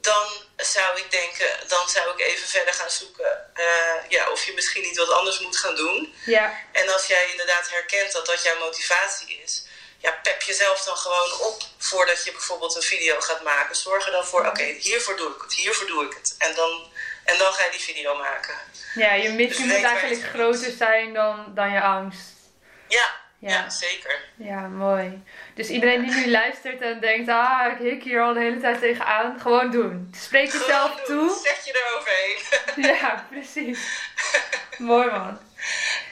dan 0.00 0.26
zou 0.56 0.98
ik 0.98 1.10
denken, 1.10 1.68
dan 1.68 1.88
zou 1.88 2.10
ik 2.10 2.20
even 2.20 2.48
verder 2.48 2.74
gaan 2.74 2.90
zoeken 2.90 3.50
uh, 3.56 4.08
ja, 4.08 4.30
of 4.30 4.44
je 4.44 4.52
misschien 4.52 4.82
niet 4.82 4.96
wat 4.96 5.10
anders 5.10 5.38
moet 5.38 5.56
gaan 5.56 5.76
doen. 5.76 6.14
Ja. 6.24 6.60
En 6.72 6.92
als 6.92 7.06
jij 7.06 7.30
inderdaad 7.30 7.70
herkent 7.70 8.12
dat 8.12 8.26
dat 8.26 8.42
jouw 8.42 8.58
motivatie 8.58 9.40
is, 9.44 9.64
ja, 10.04 10.10
pep 10.22 10.42
jezelf 10.42 10.84
dan 10.84 10.96
gewoon 10.96 11.32
op 11.40 11.62
voordat 11.78 12.24
je 12.24 12.30
bijvoorbeeld 12.30 12.76
een 12.76 12.82
video 12.82 13.20
gaat 13.20 13.42
maken. 13.42 13.76
Zorg 13.76 14.06
er 14.06 14.12
dan 14.12 14.24
voor, 14.24 14.40
oké, 14.40 14.48
okay, 14.48 14.72
hiervoor 14.72 15.16
doe 15.16 15.34
ik 15.34 15.42
het, 15.42 15.54
hiervoor 15.54 15.86
doe 15.86 16.04
ik 16.04 16.14
het. 16.14 16.34
En 16.38 16.54
dan, 16.54 16.88
en 17.24 17.38
dan 17.38 17.52
ga 17.52 17.64
je 17.64 17.70
die 17.70 17.80
video 17.80 18.16
maken. 18.16 18.54
Ja, 18.94 19.12
je 19.12 19.28
missie 19.28 19.66
dus 19.66 19.74
moet 19.74 19.84
eigenlijk 19.84 20.22
groter 20.22 20.70
zijn 20.70 21.12
dan, 21.12 21.54
dan 21.54 21.72
je 21.72 21.80
angst. 21.80 22.32
Ja, 22.88 23.06
ja, 23.38 23.50
ja. 23.50 23.70
zeker. 23.70 24.20
Ja, 24.36 24.60
mooi. 24.60 25.22
Dus 25.54 25.68
iedereen 25.68 26.02
die 26.02 26.14
nu 26.14 26.30
luistert 26.30 26.80
en 26.80 27.00
denkt, 27.00 27.28
ah, 27.28 27.72
ik 27.72 27.78
hik 27.78 28.02
hier 28.02 28.22
al 28.22 28.34
de 28.34 28.40
hele 28.40 28.60
tijd 28.60 28.80
tegenaan, 28.80 29.40
gewoon 29.40 29.70
doen. 29.70 30.14
Spreek 30.16 30.52
jezelf 30.52 31.00
toe. 31.04 31.40
Zet 31.44 31.64
je 31.64 31.72
er 31.72 31.96
overheen. 31.98 32.92
ja, 33.00 33.26
precies. 33.30 33.78
mooi 34.78 35.10
man. 35.10 35.40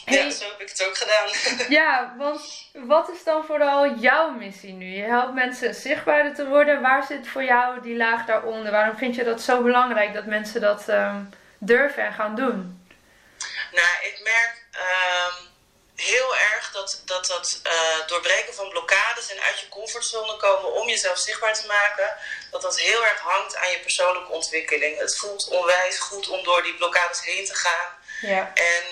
Hey, 0.05 0.17
ja, 0.17 0.31
zo 0.31 0.45
heb 0.45 0.61
ik 0.61 0.69
het 0.69 0.83
ook 0.83 0.97
gedaan. 0.97 1.29
ja, 1.79 2.13
want 2.17 2.41
wat 2.73 3.09
is 3.09 3.23
dan 3.23 3.45
vooral 3.45 3.95
jouw 3.95 4.29
missie 4.29 4.73
nu? 4.73 4.85
Je 4.85 5.03
helpt 5.03 5.33
mensen 5.33 5.75
zichtbaarder 5.75 6.33
te 6.35 6.47
worden. 6.47 6.81
Waar 6.81 7.05
zit 7.05 7.27
voor 7.27 7.43
jou 7.43 7.81
die 7.81 7.97
laag 7.97 8.25
daaronder? 8.25 8.71
Waarom 8.71 8.97
vind 8.97 9.15
je 9.15 9.23
dat 9.23 9.41
zo 9.41 9.61
belangrijk 9.61 10.13
dat 10.13 10.25
mensen 10.25 10.61
dat 10.61 10.87
um, 10.87 11.29
durven 11.57 12.03
en 12.03 12.13
gaan 12.13 12.35
doen? 12.35 12.87
Nou, 13.71 13.87
ik 14.01 14.19
merk 14.23 14.63
um, 14.73 15.47
heel 15.95 16.35
erg 16.35 16.71
dat 16.71 17.01
dat, 17.05 17.25
dat 17.25 17.61
uh, 17.67 18.07
doorbreken 18.07 18.53
van 18.53 18.69
blokkades 18.69 19.31
en 19.31 19.41
uit 19.41 19.59
je 19.59 19.69
comfortzone 19.69 20.37
komen 20.37 20.73
om 20.73 20.87
jezelf 20.87 21.17
zichtbaar 21.17 21.53
te 21.53 21.67
maken, 21.67 22.15
dat 22.51 22.61
dat 22.61 22.79
heel 22.79 23.05
erg 23.05 23.19
hangt 23.19 23.55
aan 23.55 23.69
je 23.69 23.79
persoonlijke 23.79 24.31
ontwikkeling. 24.31 24.97
Het 24.97 25.17
voelt 25.17 25.47
onwijs 25.47 25.99
goed 25.99 26.27
om 26.27 26.43
door 26.43 26.63
die 26.63 26.75
blokkades 26.75 27.23
heen 27.23 27.45
te 27.45 27.55
gaan 27.55 28.03
Ja. 28.21 28.51
En 28.53 28.83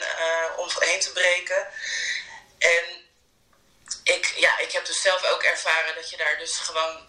om 0.55 0.69
heen 0.79 0.99
te 0.99 1.11
breken. 1.11 1.67
En 2.57 3.03
ik, 4.03 4.33
ja, 4.35 4.59
ik 4.59 4.71
heb 4.71 4.85
dus 4.85 5.01
zelf 5.01 5.23
ook 5.23 5.43
ervaren 5.43 5.95
dat 5.95 6.09
je 6.09 6.17
daar 6.17 6.37
dus 6.37 6.57
gewoon 6.57 7.07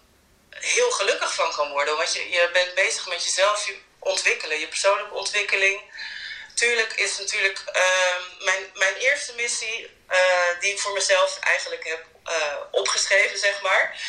heel 0.50 0.90
gelukkig 0.90 1.34
van 1.34 1.52
kan 1.52 1.70
worden. 1.70 1.96
Want 1.96 2.14
je, 2.14 2.30
je 2.30 2.50
bent 2.52 2.74
bezig 2.74 3.06
met 3.06 3.24
jezelf 3.24 3.66
je 3.66 3.78
ontwikkelen, 3.98 4.58
je 4.58 4.68
persoonlijke 4.68 5.14
ontwikkeling. 5.14 5.80
Tuurlijk 6.54 6.92
is 6.92 7.18
natuurlijk 7.18 7.62
uh, 7.76 8.44
mijn, 8.44 8.70
mijn 8.74 8.94
eerste 8.94 9.34
missie, 9.34 9.96
uh, 10.10 10.60
die 10.60 10.72
ik 10.72 10.80
voor 10.80 10.92
mezelf 10.92 11.38
eigenlijk 11.40 11.84
heb 11.84 12.04
uh, 12.26 12.56
opgeschreven, 12.70 13.38
zeg 13.38 13.62
maar, 13.62 14.00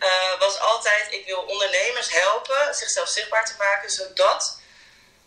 uh, 0.00 0.38
was 0.38 0.58
altijd: 0.58 1.12
ik 1.12 1.26
wil 1.26 1.40
ondernemers 1.40 2.12
helpen 2.12 2.74
zichzelf 2.74 3.08
zichtbaar 3.08 3.44
te 3.44 3.54
maken, 3.58 3.90
zodat 3.90 4.59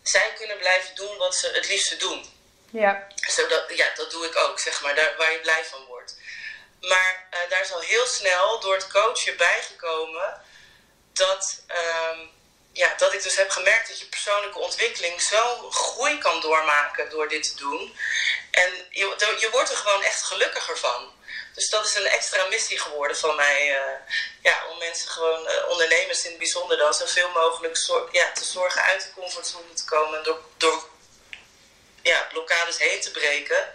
zij 0.04 0.34
kunnen 0.38 0.58
blijven 0.58 0.96
doen 0.96 1.18
wat 1.18 1.36
ze 1.36 1.52
het 1.54 1.68
liefste 1.68 1.98
doen. 1.98 2.32
Ja. 2.72 3.08
Zodat, 3.16 3.64
ja, 3.76 3.88
dat 3.96 4.12
doe 4.12 4.26
ik 4.26 4.36
ook, 4.36 4.60
zeg 4.60 4.82
maar, 4.82 4.96
daar, 4.96 5.16
waar 5.18 5.32
je 5.32 5.40
blij 5.40 5.66
van 5.66 5.86
wordt. 5.86 6.16
Maar 6.82 7.28
daar 7.50 7.62
is 7.62 7.72
al 7.72 7.80
heel 7.80 8.06
snel 8.06 8.60
door 8.60 8.74
het 8.74 8.88
coachen 8.88 9.38
bijgekomen 9.38 10.42
dat, 11.14 11.64
uh, 11.68 12.20
ja, 12.72 12.94
dat 12.98 13.14
ik 13.14 13.24
dus 13.24 13.36
heb 13.36 13.50
gemerkt 13.50 13.88
dat 13.88 14.00
je 14.00 14.06
persoonlijke 14.06 14.60
ontwikkeling 14.60 15.22
zo'n 15.22 15.72
groei 15.72 16.18
kan 16.18 16.42
doormaken 16.42 17.10
door 17.10 17.28
dit 17.28 17.44
te 17.44 17.56
doen. 17.56 17.98
En 18.52 18.70
je, 18.90 19.36
je 19.40 19.50
wordt 19.52 19.70
er 19.70 19.78
gewoon 19.78 20.04
echt 20.04 20.24
gelukkiger 20.24 20.78
van. 20.78 21.12
Dus 21.54 21.70
dat 21.70 21.86
is 21.86 21.96
een 21.96 22.06
extra 22.06 22.46
missie 22.46 22.80
geworden 22.80 23.18
van 23.18 23.36
mij. 23.36 23.72
Uh, 23.72 23.78
ja, 24.42 24.64
om 24.72 24.78
mensen 24.78 25.10
gewoon, 25.10 25.48
uh, 25.48 25.70
ondernemers 25.70 26.24
in 26.24 26.30
het 26.30 26.40
bijzonder 26.40 26.78
dan, 26.78 26.94
zoveel 26.94 27.30
mogelijk 27.30 27.78
ja, 28.12 28.32
te 28.32 28.44
zorgen 28.44 28.82
uit 28.82 29.02
de 29.02 29.22
comfortzone 29.22 29.74
te 29.74 29.86
komen. 29.86 30.24
Door, 30.24 30.40
door 30.58 30.90
ja, 32.02 32.28
blokkades 32.32 32.78
heen 32.78 33.02
te 33.02 33.12
breken. 33.12 33.74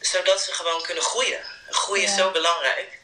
Zodat 0.00 0.40
ze 0.40 0.52
gewoon 0.52 0.82
kunnen 0.82 1.02
groeien. 1.02 1.40
Groeien 1.70 2.02
ja. 2.02 2.08
is 2.08 2.16
zo 2.16 2.30
belangrijk. 2.30 2.98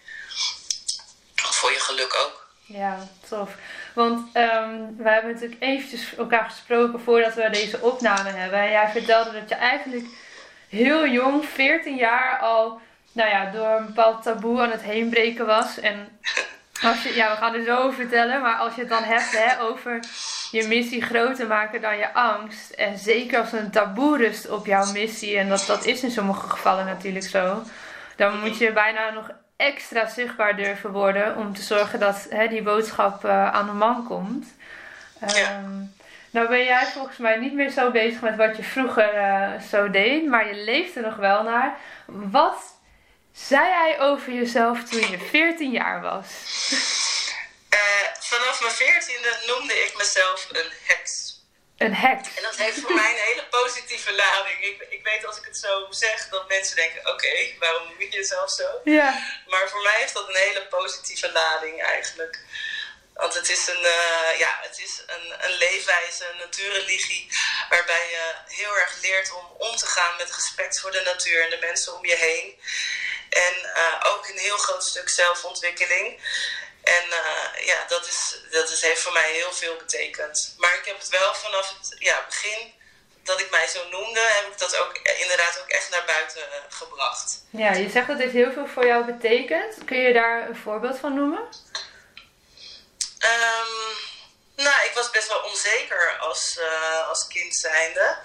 Voor 1.35 1.73
je 1.73 1.81
geluk 1.81 2.15
ook. 2.15 2.47
Ja, 2.67 3.09
tof. 3.29 3.51
Want 3.95 4.37
um, 4.37 4.97
we 4.97 5.09
hebben 5.11 5.33
natuurlijk 5.33 5.63
eventjes 5.63 6.03
elkaar 6.17 6.51
gesproken 6.51 7.01
voordat 7.01 7.35
we 7.35 7.51
deze 7.51 7.81
opname 7.81 8.31
hebben. 8.31 8.59
En 8.59 8.71
jij 8.71 8.91
vertelde 8.91 9.33
dat 9.41 9.49
je 9.49 9.55
eigenlijk 9.55 10.07
heel 10.69 11.07
jong, 11.07 11.45
14 11.55 11.97
jaar 11.97 12.39
al, 12.39 12.81
nou 13.15 13.31
ja, 13.31 13.51
door 13.51 13.69
een 13.69 13.87
bepaald 13.87 14.23
taboe 14.23 14.61
aan 14.61 14.71
het 14.71 14.83
heenbreken 14.83 15.47
was. 15.47 15.81
En 15.81 16.19
als 16.83 17.03
je, 17.03 17.15
ja, 17.15 17.31
we 17.31 17.37
gaan 17.37 17.55
er 17.55 17.65
zo 17.65 17.77
over 17.77 17.95
vertellen, 17.95 18.41
maar 18.41 18.57
als 18.57 18.75
je 18.75 18.81
het 18.81 18.91
dan 18.91 19.03
hebt 19.03 19.39
hè, 19.39 19.61
over 19.61 19.99
je 20.51 20.67
missie 20.67 21.03
groter 21.03 21.47
maken 21.47 21.81
dan 21.81 21.97
je 21.97 22.15
angst. 22.15 22.71
En 22.71 22.99
zeker 22.99 23.39
als 23.39 23.53
een 23.53 23.71
taboe 23.71 24.17
rust 24.17 24.51
op 24.51 24.67
jouw 24.67 24.93
missie, 24.93 25.39
en 25.39 25.49
dat, 25.49 25.65
dat 25.67 25.85
is 25.85 26.03
in 26.03 26.11
sommige 26.11 26.49
gevallen 26.49 26.87
natuurlijk 26.87 27.25
zo. 27.25 27.63
Dan 28.17 28.41
moet 28.41 28.59
je 28.59 28.73
bijna 28.73 29.11
nog 29.11 29.31
extra 29.57 30.07
zichtbaar 30.07 30.57
durven 30.57 30.91
worden 30.91 31.37
om 31.37 31.55
te 31.55 31.63
zorgen 31.63 32.01
dat 32.01 32.27
hè, 32.31 32.49
die 32.49 32.63
boodschap 32.63 33.25
uh, 33.25 33.53
aan 33.53 33.67
de 33.67 33.73
man 33.73 34.05
komt. 34.07 34.47
Um, 35.23 35.93
nou 36.31 36.49
ben 36.49 36.65
jij 36.65 36.87
volgens 36.87 37.17
mij 37.17 37.37
niet 37.37 37.55
meer 37.55 37.71
zo 37.71 37.91
bezig 37.91 38.21
met 38.21 38.37
wat 38.37 38.57
je 38.57 38.63
vroeger 38.63 39.15
uh, 39.15 39.61
zo 39.71 39.91
deed, 39.91 40.27
maar 40.27 40.49
je 40.49 40.65
leeft 40.65 40.97
er 40.97 41.03
nog 41.03 41.17
wel 41.17 41.43
naar. 41.43 41.77
Wat 42.07 42.74
zei 43.35 43.69
jij 43.69 44.01
over 44.01 44.33
jezelf 44.33 44.85
toen 44.85 45.11
je 45.11 45.19
14 45.31 45.71
jaar 45.71 46.01
was? 46.01 46.27
Uh, 47.75 47.81
vanaf 48.21 48.61
mijn 48.61 48.75
14e 48.75 49.47
noemde 49.47 49.85
ik 49.85 49.97
mezelf 49.97 50.47
een 50.51 50.71
heks. 50.85 51.43
Een 51.79 51.95
heks. 51.95 52.29
En 52.37 52.43
dat 52.43 52.57
heeft 52.57 52.81
voor 52.81 52.95
mij 52.95 53.11
een 53.11 53.25
hele 53.25 53.47
positieve 53.51 54.15
lading. 54.15 54.65
Ik, 54.65 54.87
ik 54.91 55.05
weet 55.05 55.27
als 55.27 55.39
ik 55.39 55.45
het 55.45 55.57
zo 55.57 55.87
zeg 55.91 56.29
dat 56.29 56.49
mensen 56.49 56.77
denken: 56.77 57.01
oké, 57.01 57.11
okay, 57.11 57.57
waarom 57.59 57.89
noem 57.89 58.01
je 58.01 58.09
jezelf 58.09 58.51
zo? 58.51 58.81
Ja. 58.85 59.41
Maar 59.47 59.69
voor 59.69 59.83
mij 59.83 59.97
heeft 59.99 60.15
dat 60.15 60.29
een 60.29 60.43
hele 60.47 60.67
positieve 60.67 61.33
lading 61.33 61.83
eigenlijk. 61.83 62.45
Want 63.15 63.35
het 63.35 63.49
is 63.49 63.67
een, 63.67 63.83
uh, 63.83 64.39
ja, 64.39 64.59
het 64.63 64.79
is 64.79 65.03
een, 65.07 65.45
een 65.45 65.57
leefwijze, 65.57 66.29
een 66.31 66.39
natuurreligie, 66.39 67.29
waarbij 67.69 68.09
je 68.11 68.55
heel 68.55 68.77
erg 68.77 68.99
leert 69.03 69.33
om 69.33 69.45
om 69.59 69.77
te 69.77 69.87
gaan 69.87 70.17
met 70.17 70.35
respect 70.35 70.81
voor 70.81 70.91
de 70.91 71.03
natuur 71.05 71.45
en 71.45 71.51
de 71.51 71.67
mensen 71.67 71.97
om 71.97 72.07
je 72.07 72.17
heen. 72.17 72.61
En 73.31 73.55
uh, 73.77 74.13
ook 74.13 74.29
een 74.29 74.39
heel 74.39 74.57
groot 74.57 74.85
stuk 74.85 75.09
zelfontwikkeling. 75.09 76.21
En 76.83 77.05
uh, 77.09 77.67
ja, 77.67 77.85
dat, 77.89 78.07
is, 78.07 78.37
dat 78.51 78.71
is, 78.71 78.81
heeft 78.81 79.01
voor 79.01 79.13
mij 79.13 79.33
heel 79.33 79.53
veel 79.53 79.77
betekend. 79.77 80.55
Maar 80.59 80.75
ik 80.75 80.85
heb 80.85 80.99
het 80.99 81.09
wel 81.09 81.35
vanaf 81.35 81.75
het 81.79 81.97
ja, 81.99 82.25
begin 82.27 82.73
dat 83.23 83.41
ik 83.41 83.51
mij 83.51 83.67
zo 83.67 83.89
noemde, 83.89 84.21
heb 84.21 84.53
ik 84.53 84.59
dat 84.59 84.77
ook 84.77 84.97
inderdaad 84.97 85.61
ook 85.63 85.69
echt 85.69 85.91
naar 85.91 86.05
buiten 86.07 86.41
uh, 86.41 86.55
gebracht. 86.69 87.43
Ja, 87.51 87.73
je 87.73 87.91
zegt 87.91 88.07
dat 88.07 88.19
dit 88.19 88.33
heel 88.33 88.53
veel 88.53 88.67
voor 88.67 88.87
jou 88.87 89.05
betekent. 89.05 89.85
Kun 89.85 89.99
je 89.99 90.13
daar 90.13 90.49
een 90.49 90.57
voorbeeld 90.57 90.99
van 90.99 91.15
noemen? 91.15 91.43
Um, 93.25 93.97
nou, 94.57 94.85
ik 94.85 94.93
was 94.95 95.11
best 95.11 95.29
wel 95.29 95.41
onzeker 95.43 96.19
als, 96.19 96.57
uh, 96.59 97.09
als 97.09 97.27
kind 97.27 97.55
zijnde. 97.55 98.17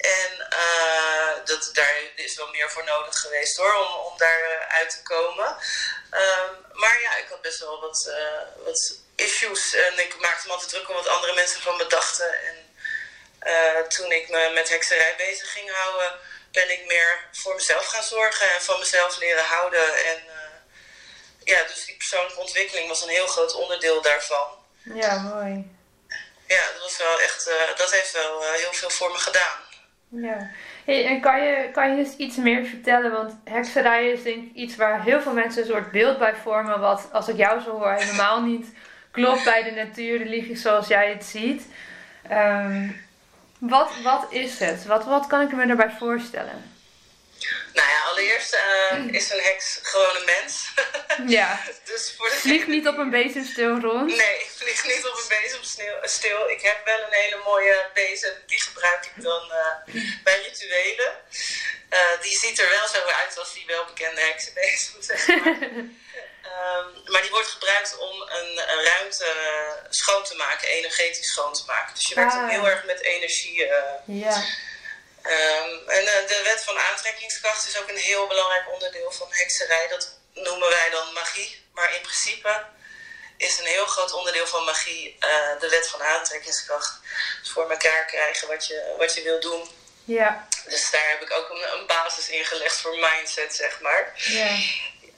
En 0.00 0.48
uh, 0.52 1.44
dat, 1.44 1.70
daar 1.72 1.94
is 2.14 2.36
wel 2.36 2.48
meer 2.48 2.70
voor 2.70 2.84
nodig 2.84 3.20
geweest 3.20 3.56
hoor, 3.56 3.74
om, 3.74 3.94
om 3.94 4.18
daar 4.18 4.66
uit 4.68 4.90
te 4.90 5.02
komen. 5.02 5.56
Um, 6.10 6.66
maar 6.72 7.00
ja, 7.00 7.16
ik 7.16 7.26
had 7.28 7.42
best 7.42 7.58
wel 7.58 7.80
wat, 7.80 8.06
uh, 8.08 8.64
wat 8.64 8.94
issues 9.14 9.74
en 9.74 9.98
ik 9.98 10.18
maakte 10.18 10.46
me 10.46 10.52
altijd 10.52 10.70
druk 10.70 10.88
om 10.88 10.94
wat 10.94 11.08
andere 11.08 11.34
mensen 11.34 11.60
van 11.60 11.76
me 11.76 11.86
dachten. 11.86 12.42
En 12.42 12.74
uh, 13.42 13.86
toen 13.86 14.12
ik 14.12 14.28
me 14.28 14.50
met 14.54 14.68
hekserij 14.68 15.16
bezig 15.16 15.52
ging 15.52 15.72
houden, 15.72 16.18
ben 16.52 16.70
ik 16.70 16.86
meer 16.86 17.28
voor 17.32 17.54
mezelf 17.54 17.86
gaan 17.86 18.02
zorgen 18.02 18.50
en 18.50 18.62
van 18.62 18.78
mezelf 18.78 19.16
leren 19.16 19.44
houden. 19.44 20.04
En 20.04 20.22
ja, 21.44 21.62
dus 21.62 21.84
die 21.84 21.96
persoonlijke 21.96 22.40
ontwikkeling 22.40 22.88
was 22.88 23.02
een 23.02 23.08
heel 23.08 23.26
groot 23.26 23.54
onderdeel 23.54 24.02
daarvan. 24.02 24.64
Ja, 24.94 25.18
mooi. 25.18 25.78
Ja, 26.46 26.72
dat 26.72 26.82
was 26.82 26.96
wel 26.96 27.20
echt, 27.20 27.50
dat 27.76 27.90
heeft 27.90 28.12
wel 28.12 28.42
heel 28.42 28.72
veel 28.72 28.90
voor 28.90 29.12
me 29.12 29.18
gedaan. 29.18 29.59
Ja. 30.10 30.50
En 30.84 31.20
kan 31.20 31.42
je, 31.42 31.68
kan 31.72 31.90
je 31.90 31.96
eens 31.96 32.16
iets 32.16 32.36
meer 32.36 32.64
vertellen? 32.64 33.12
Want 33.12 33.36
hekserij 33.44 34.10
is 34.10 34.22
denk 34.22 34.44
ik 34.44 34.54
iets 34.54 34.76
waar 34.76 35.02
heel 35.02 35.20
veel 35.20 35.32
mensen 35.32 35.62
een 35.62 35.68
soort 35.68 35.90
beeld 35.90 36.18
bij 36.18 36.34
vormen. 36.34 36.80
Wat, 36.80 37.08
als 37.12 37.28
ik 37.28 37.36
jou 37.36 37.60
zo 37.60 37.70
hoor, 37.70 37.92
helemaal 37.92 38.42
niet 38.42 38.72
klopt 39.10 39.44
bij 39.44 39.62
de 39.62 39.70
natuurreligie 39.70 40.56
zoals 40.56 40.88
jij 40.88 41.10
het 41.10 41.24
ziet. 41.24 41.66
Um, 42.32 42.96
wat, 43.58 43.90
wat 44.02 44.26
is 44.30 44.58
het? 44.58 44.86
Wat, 44.86 45.04
wat 45.04 45.26
kan 45.26 45.40
ik 45.40 45.52
me 45.52 45.66
daarbij 45.66 45.90
voorstellen? 45.90 46.62
Nou 47.74 47.88
ja, 47.88 47.99
allereerst 48.20 48.54
uh, 48.54 49.14
is 49.14 49.30
een 49.30 49.40
heks 49.40 49.78
gewoon 49.82 50.16
een 50.16 50.24
mens. 50.24 50.72
ja. 51.36 51.60
dus 51.84 52.14
voor 52.16 52.28
de 52.28 52.36
vlieg 52.36 52.66
niet 52.66 52.88
op 52.88 52.98
een 52.98 53.10
bezemstil 53.10 53.80
rond. 53.80 54.06
Nee, 54.06 54.38
ik 54.44 54.50
vlieg 54.56 54.84
niet 54.84 55.06
op 55.06 55.16
een 55.16 55.36
bezemstil. 55.42 56.50
Ik 56.50 56.60
heb 56.60 56.84
wel 56.84 57.00
een 57.02 57.12
hele 57.12 57.40
mooie 57.44 57.86
bezem, 57.94 58.34
die 58.46 58.62
gebruik 58.62 59.04
ik 59.04 59.22
dan 59.22 59.52
uh, 59.52 59.94
bij 60.24 60.40
rituelen. 60.42 61.12
Uh, 61.90 62.22
die 62.22 62.38
ziet 62.38 62.58
er 62.58 62.68
wel 62.70 62.88
zo 62.88 63.10
uit 63.10 63.38
als 63.38 63.54
die 63.54 63.66
welbekende 63.66 64.20
heksenbezem, 64.20 65.02
zeg 65.10 65.26
maar. 65.26 65.58
Um, 66.50 67.12
maar 67.12 67.22
die 67.22 67.30
wordt 67.30 67.48
gebruikt 67.48 67.98
om 67.98 68.20
een, 68.20 68.62
een, 68.72 68.84
ruimte 68.84 69.32
schoon 69.88 70.24
te 70.24 70.34
maken, 70.34 70.68
energetisch 70.68 71.26
schoon 71.26 71.52
te 71.52 71.62
maken. 71.66 71.94
Dus 71.94 72.06
je 72.08 72.14
werkt 72.14 72.32
Ah. 72.32 72.42
ook 72.42 72.50
heel 72.50 72.68
erg 72.68 72.84
met 72.84 73.00
energie. 73.00 73.66
ja. 74.06 74.44
Um, 75.24 75.88
en 75.88 76.04
uh, 76.04 76.28
de 76.28 76.40
wet 76.44 76.64
van 76.64 76.78
aantrekkingskracht 76.78 77.68
is 77.68 77.78
ook 77.78 77.88
een 77.88 77.96
heel 77.96 78.26
belangrijk 78.26 78.72
onderdeel 78.72 79.12
van 79.12 79.26
hekserij. 79.30 79.88
Dat 79.88 80.18
noemen 80.34 80.68
wij 80.68 80.90
dan 80.90 81.12
magie. 81.12 81.64
Maar 81.72 81.94
in 81.94 82.00
principe 82.00 82.64
is 83.36 83.58
een 83.58 83.66
heel 83.66 83.86
groot 83.86 84.12
onderdeel 84.12 84.46
van 84.46 84.64
magie 84.64 85.16
uh, 85.20 85.60
de 85.60 85.68
wet 85.68 85.88
van 85.88 86.02
aantrekkingskracht. 86.02 87.00
Dus 87.40 87.50
voor 87.50 87.70
elkaar 87.70 88.04
krijgen 88.04 88.48
wat 88.48 88.66
je, 88.66 88.94
wat 88.98 89.14
je 89.14 89.22
wil 89.22 89.40
doen. 89.40 89.70
Ja. 90.04 90.48
Dus 90.64 90.90
daar 90.90 91.08
heb 91.08 91.22
ik 91.22 91.32
ook 91.32 91.50
een, 91.50 91.72
een 91.72 91.86
basis 91.86 92.28
in 92.28 92.44
gelegd 92.44 92.76
voor 92.76 92.98
mindset, 92.98 93.54
zeg 93.54 93.80
maar. 93.80 94.12
Ja. 94.14 94.56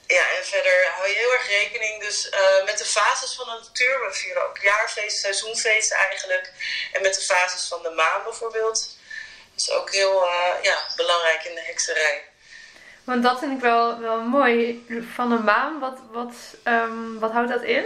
Ja, 0.07 0.29
en 0.37 0.45
verder 0.45 0.87
hou 0.95 1.09
je 1.09 1.15
heel 1.15 1.33
erg 1.33 1.47
rekening 1.47 2.01
dus 2.01 2.29
uh, 2.31 2.63
met 2.65 2.77
de 2.77 2.85
fases 2.85 3.33
van 3.33 3.45
de 3.45 3.51
natuur. 3.51 4.07
We 4.07 4.13
vieren 4.13 4.47
ook 4.47 4.57
jaarfeest, 4.57 5.19
seizoenfeest 5.19 5.91
eigenlijk. 5.91 6.51
En 6.91 7.01
met 7.01 7.13
de 7.13 7.21
fases 7.21 7.67
van 7.67 7.81
de 7.83 7.89
maan 7.89 8.23
bijvoorbeeld. 8.23 8.97
Dat 9.55 9.67
is 9.67 9.69
ook 9.71 9.91
heel 9.91 10.23
uh, 10.23 10.53
ja, 10.61 10.77
belangrijk 10.95 11.43
in 11.43 11.55
de 11.55 11.61
hekserij. 11.61 12.23
Want 13.03 13.23
dat 13.23 13.39
vind 13.39 13.51
ik 13.51 13.59
wel, 13.61 13.99
wel 13.99 14.19
mooi. 14.21 14.85
Van 15.15 15.29
de 15.29 15.35
maan, 15.35 15.79
wat, 15.79 15.99
wat, 16.11 16.33
um, 16.63 17.19
wat 17.19 17.31
houdt 17.31 17.49
dat 17.49 17.61
in? 17.63 17.85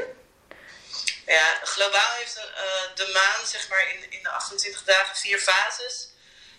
Ja, 1.25 1.59
globaal 1.63 2.11
heeft 2.17 2.37
uh, 2.37 2.95
de 2.95 3.09
maan 3.13 3.45
zeg 3.47 3.69
maar 3.69 3.87
in, 3.93 4.11
in 4.11 4.23
de 4.23 4.29
28 4.29 4.83
dagen 4.83 5.15
vier 5.15 5.39
fases. 5.39 6.09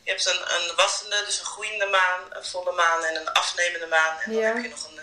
Je 0.02 0.10
hebt 0.10 0.26
een, 0.26 0.40
een 0.54 0.76
wassende, 0.76 1.24
dus 1.24 1.38
een 1.38 1.46
groeiende 1.46 1.86
maan, 1.86 2.20
een 2.30 2.44
volle 2.44 2.72
maan 2.72 3.04
en 3.04 3.16
een 3.16 3.32
afnemende 3.32 3.86
maan. 3.86 4.18
En 4.20 4.32
dan 4.32 4.40
Ja. 4.40 4.52
heb 4.54 4.62
je 4.62 4.68
nog 4.68 4.84
een 4.88 5.00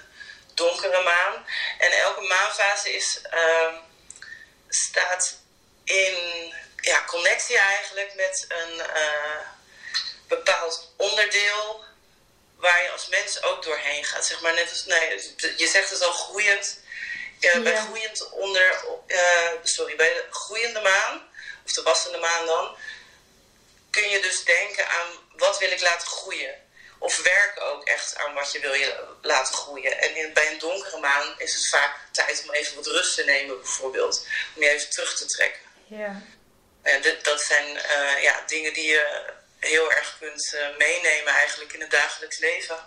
donkere 0.53 1.03
maan. 1.03 1.45
En 1.79 1.91
elke 1.91 2.21
maanfase 2.21 2.95
is, 2.95 3.21
uh, 3.33 3.73
staat 4.69 5.37
in 5.83 6.15
ja, 6.75 7.03
connectie 7.05 7.57
eigenlijk 7.57 8.13
met 8.15 8.45
een, 8.47 8.73
uh, 8.73 9.39
bepaald 10.27 10.93
onderdeel 10.97 11.83
waar 12.55 12.83
je 12.83 12.91
als 12.91 13.07
mens 13.07 13.43
ook 13.43 13.63
doorheen 13.63 14.03
gaat. 14.03 14.25
Zeg 14.25 14.41
maar 14.41 14.53
net 14.53 14.69
als, 14.69 14.85
nee, 14.85 15.33
je 15.57 15.67
zegt 15.67 15.89
het 15.89 16.01
al 16.01 16.13
groeiend. 16.13 16.83
Uh, 17.39 17.59
Bij 17.59 17.77
groeiend 17.77 18.29
onder, 18.29 18.83
uh, 19.07 19.49
sorry, 19.63 19.95
bij 19.95 20.13
de 20.13 20.25
groeiende 20.29 20.81
maan, 20.81 21.29
of 21.65 21.71
de 21.71 21.81
wassende 21.81 22.17
maan 22.17 22.45
dan, 22.45 22.77
kun 23.89 24.09
je 24.09 24.21
dus 24.21 24.43
denken 24.43 24.87
aan 24.87 25.07
wat 25.37 25.59
wil 25.59 25.71
ik 25.71 25.81
laten 25.81 26.07
groeien. 26.07 26.63
Of 26.99 27.17
werken 27.17 27.61
ook 27.61 27.83
echt 27.83 28.15
aan 28.15 28.33
wat 28.33 28.51
je 28.51 28.59
wil 28.59 28.73
je 28.73 29.03
laten 29.21 29.53
groeien. 29.53 29.99
En 29.99 30.15
in, 30.15 30.33
bij 30.33 30.51
een 30.51 30.59
donkere 30.59 30.99
maan 30.99 31.35
is 31.37 31.53
het 31.53 31.67
vaak 31.67 31.99
tijd 32.11 32.43
om 32.43 32.53
even 32.53 32.75
wat 32.75 32.85
rust 32.85 33.15
te 33.15 33.23
nemen, 33.23 33.61
bijvoorbeeld. 33.61 34.27
Om 34.55 34.63
je 34.63 34.69
even 34.69 34.89
terug 34.89 35.17
te 35.17 35.25
trekken. 35.25 35.61
Ja. 35.87 36.21
En 36.81 37.01
dit, 37.01 37.23
dat 37.23 37.41
zijn 37.41 37.75
uh, 37.75 38.23
ja, 38.23 38.43
dingen 38.47 38.73
die 38.73 38.87
je 38.87 39.33
heel 39.65 39.91
erg 39.91 40.17
kunt 40.19 40.53
uh, 40.55 40.77
meenemen 40.77 41.33
eigenlijk 41.33 41.73
in 41.73 41.81
het 41.81 41.91
dagelijks 41.91 42.39
leven. 42.39 42.77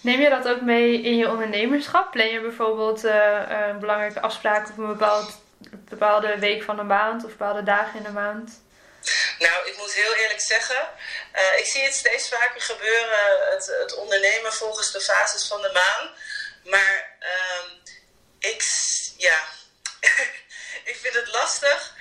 Neem 0.00 0.20
je 0.20 0.28
dat 0.28 0.48
ook 0.48 0.60
mee 0.60 1.02
in 1.02 1.16
je 1.16 1.28
ondernemerschap? 1.28 2.10
Plan 2.10 2.28
je 2.28 2.40
bijvoorbeeld 2.40 3.02
een 3.02 3.78
belangrijke 3.78 4.20
afspraak 4.20 4.68
op 4.68 4.78
een 4.78 4.86
bepaald, 4.86 5.40
bepaalde 5.70 6.38
week 6.38 6.62
van 6.62 6.76
de 6.76 6.82
maand 6.82 7.24
of 7.24 7.30
bepaalde 7.30 7.62
dagen 7.62 7.98
in 7.98 8.02
de 8.02 8.10
maand? 8.10 8.60
Nou, 9.38 9.68
ik 9.68 9.76
moet 9.76 9.94
heel 9.94 10.14
eerlijk 10.14 10.40
zeggen, 10.40 10.88
uh, 11.34 11.58
ik 11.58 11.66
zie 11.66 11.82
het 11.82 11.94
steeds 11.94 12.28
vaker 12.28 12.60
gebeuren, 12.60 13.50
het, 13.50 13.66
het 13.80 13.94
ondernemen 13.94 14.52
volgens 14.52 14.92
de 14.92 15.00
fases 15.00 15.46
van 15.46 15.62
de 15.62 15.70
maan. 15.72 16.10
Maar 16.64 17.16
uh, 17.20 17.72
ik, 18.38 18.62
ja, 19.16 19.38
ik 20.90 20.96
vind 21.02 21.14
het 21.14 21.28
lastig. 21.32 21.96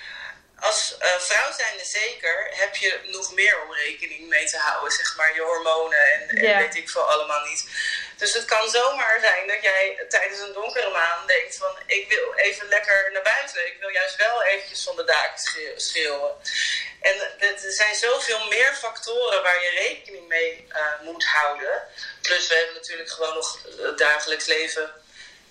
Als 0.59 0.95
uh, 1.01 1.07
vrouw 1.19 1.51
zijnde 1.57 1.85
zeker 1.85 2.47
heb 2.51 2.75
je 2.75 2.99
nog 3.03 3.33
meer 3.33 3.61
om 3.61 3.73
rekening 3.73 4.27
mee 4.29 4.45
te 4.45 4.57
houden, 4.57 4.91
zeg 4.91 5.15
maar, 5.15 5.35
je 5.35 5.41
hormonen 5.41 6.11
en, 6.11 6.29
en 6.29 6.57
weet 6.57 6.75
ik 6.75 6.89
veel 6.89 7.09
allemaal 7.11 7.45
niet. 7.45 7.69
Dus 8.17 8.33
het 8.33 8.45
kan 8.45 8.69
zomaar 8.69 9.19
zijn 9.19 9.47
dat 9.47 9.61
jij 9.61 10.05
tijdens 10.09 10.39
een 10.39 10.53
donkere 10.53 10.89
maan 10.89 11.27
denkt 11.27 11.57
van 11.57 11.77
ik 11.85 12.09
wil 12.09 12.33
even 12.33 12.67
lekker 12.67 13.09
naar 13.11 13.21
buiten. 13.21 13.67
Ik 13.67 13.77
wil 13.79 13.89
juist 13.89 14.15
wel 14.15 14.43
eventjes 14.43 14.83
van 14.83 14.95
de 14.95 15.03
daken 15.03 15.39
schreeuw- 15.39 15.79
schreeuwen. 15.79 16.31
En 17.01 17.15
er 17.39 17.71
zijn 17.71 17.95
zoveel 17.95 18.47
meer 18.47 18.73
factoren 18.73 19.43
waar 19.43 19.63
je 19.63 19.69
rekening 19.69 20.27
mee 20.27 20.65
eh, 20.69 20.99
moet 21.01 21.25
houden. 21.25 21.83
Plus 22.21 22.47
we 22.47 22.55
hebben 22.55 22.75
natuurlijk 22.75 23.09
gewoon 23.09 23.33
nog 23.33 23.59
het 23.77 23.97
dagelijks 23.97 24.45
leven. 24.45 24.91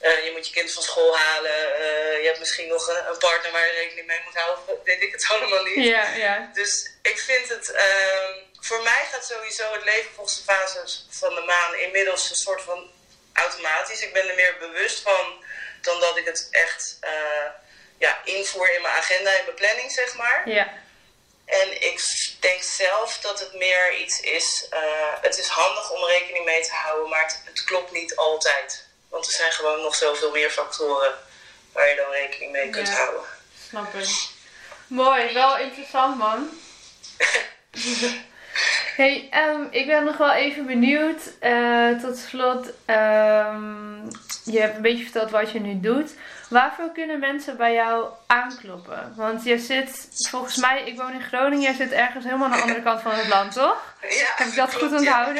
Eh, 0.00 0.24
je 0.24 0.30
moet 0.32 0.46
je 0.46 0.52
kind 0.52 0.72
van 0.72 0.82
school 0.82 1.16
halen. 1.18 1.74
Eh, 1.74 2.20
je 2.20 2.26
hebt 2.26 2.38
misschien 2.38 2.68
nog 2.68 2.88
een, 2.88 3.06
een 3.08 3.18
partner 3.18 3.52
waar 3.52 3.66
je 3.66 3.72
rekening 3.72 4.06
mee 4.06 4.20
moet 4.24 4.34
houden. 4.34 4.64
Weet 4.84 5.02
ik 5.02 5.12
het 5.12 5.26
allemaal 5.28 5.62
niet. 5.64 5.84
Ja, 5.86 6.14
ja. 6.14 6.50
Dus 6.54 6.90
ik 7.02 7.18
vind 7.18 7.48
het, 7.48 7.70
ehm, 7.70 8.32
voor 8.60 8.82
mij 8.82 9.06
gaat 9.12 9.26
sowieso 9.26 9.72
het 9.72 9.84
leven 9.84 10.10
volgens 10.14 10.36
de 10.36 10.52
fases 10.52 11.06
van 11.10 11.34
de 11.34 11.40
maan 11.40 11.74
inmiddels 11.74 12.30
een 12.30 12.36
soort 12.36 12.62
van 12.62 12.90
automatisch. 13.32 14.00
Ik 14.02 14.12
ben 14.12 14.28
er 14.28 14.34
meer 14.34 14.56
bewust 14.58 15.00
van 15.02 15.44
dan 15.80 16.00
dat 16.00 16.16
ik 16.16 16.24
het 16.24 16.48
echt 16.50 16.96
eh, 17.00 17.10
ja, 17.98 18.20
invoer 18.24 18.74
in 18.74 18.82
mijn 18.82 18.94
agenda, 18.94 19.30
in 19.30 19.44
mijn 19.44 19.56
planning, 19.56 19.90
zeg 19.92 20.14
maar. 20.14 20.48
Ja, 20.48 20.72
En 21.46 21.82
ik 21.82 22.00
denk 22.40 22.62
zelf 22.62 23.18
dat 23.18 23.40
het 23.40 23.52
meer 23.54 23.94
iets 23.94 24.20
is. 24.20 24.66
eh, 24.70 25.12
het 25.20 25.38
is 25.38 25.46
handig 25.48 25.90
om 25.90 26.04
rekening 26.04 26.44
mee 26.44 26.62
te 26.62 26.72
houden, 26.72 27.08
maar 27.08 27.22
het, 27.22 27.40
het 27.44 27.64
klopt 27.64 27.90
niet 27.90 28.16
altijd. 28.16 28.85
Want 29.08 29.26
er 29.26 29.32
zijn 29.32 29.52
gewoon 29.52 29.82
nog 29.82 29.94
zoveel 29.94 30.30
meer 30.30 30.50
factoren 30.50 31.12
waar 31.72 31.88
je 31.88 31.96
dan 31.96 32.10
rekening 32.10 32.52
mee 32.52 32.70
kunt 32.70 32.88
Ja. 32.88 32.94
houden. 32.94 33.20
snap 33.68 33.94
ik. 33.94 34.08
Mooi, 34.86 35.32
wel 35.34 35.58
interessant 35.58 36.18
man. 36.18 36.48
Hey, 38.96 39.28
ehm, 39.30 39.62
ik 39.70 39.86
ben 39.86 40.04
nog 40.04 40.16
wel 40.16 40.32
even 40.32 40.66
benieuwd. 40.66 41.20
eh, 41.40 41.88
tot 42.02 42.16
slot, 42.18 42.66
ehm, 42.84 44.04
je 44.44 44.60
hebt 44.60 44.76
een 44.76 44.82
beetje 44.82 45.02
verteld 45.04 45.30
wat 45.30 45.50
je 45.50 45.60
nu 45.60 45.80
doet. 45.80 46.10
Waarvoor 46.48 46.92
kunnen 46.92 47.18
mensen 47.20 47.56
bij 47.56 47.72
jou 47.74 48.08
aankloppen? 48.26 49.12
Want 49.16 49.44
je 49.44 49.58
zit, 49.58 50.08
volgens 50.30 50.56
mij, 50.56 50.82
ik 50.84 50.96
woon 50.96 51.12
in 51.12 51.22
Groningen, 51.22 51.60
jij 51.62 51.74
zit 51.74 51.92
ergens 51.92 52.24
helemaal 52.24 52.46
aan 52.48 52.56
de 52.56 52.62
andere 52.62 52.82
kant 52.82 53.02
van 53.02 53.12
het 53.14 53.28
land, 53.28 53.52
toch? 53.52 53.94
Ja, 54.00 54.08
Heb 54.36 54.46
ik 54.46 54.54
dat 54.54 54.74
goed 54.74 54.88
klopt, 54.88 55.02
ja. 55.02 55.34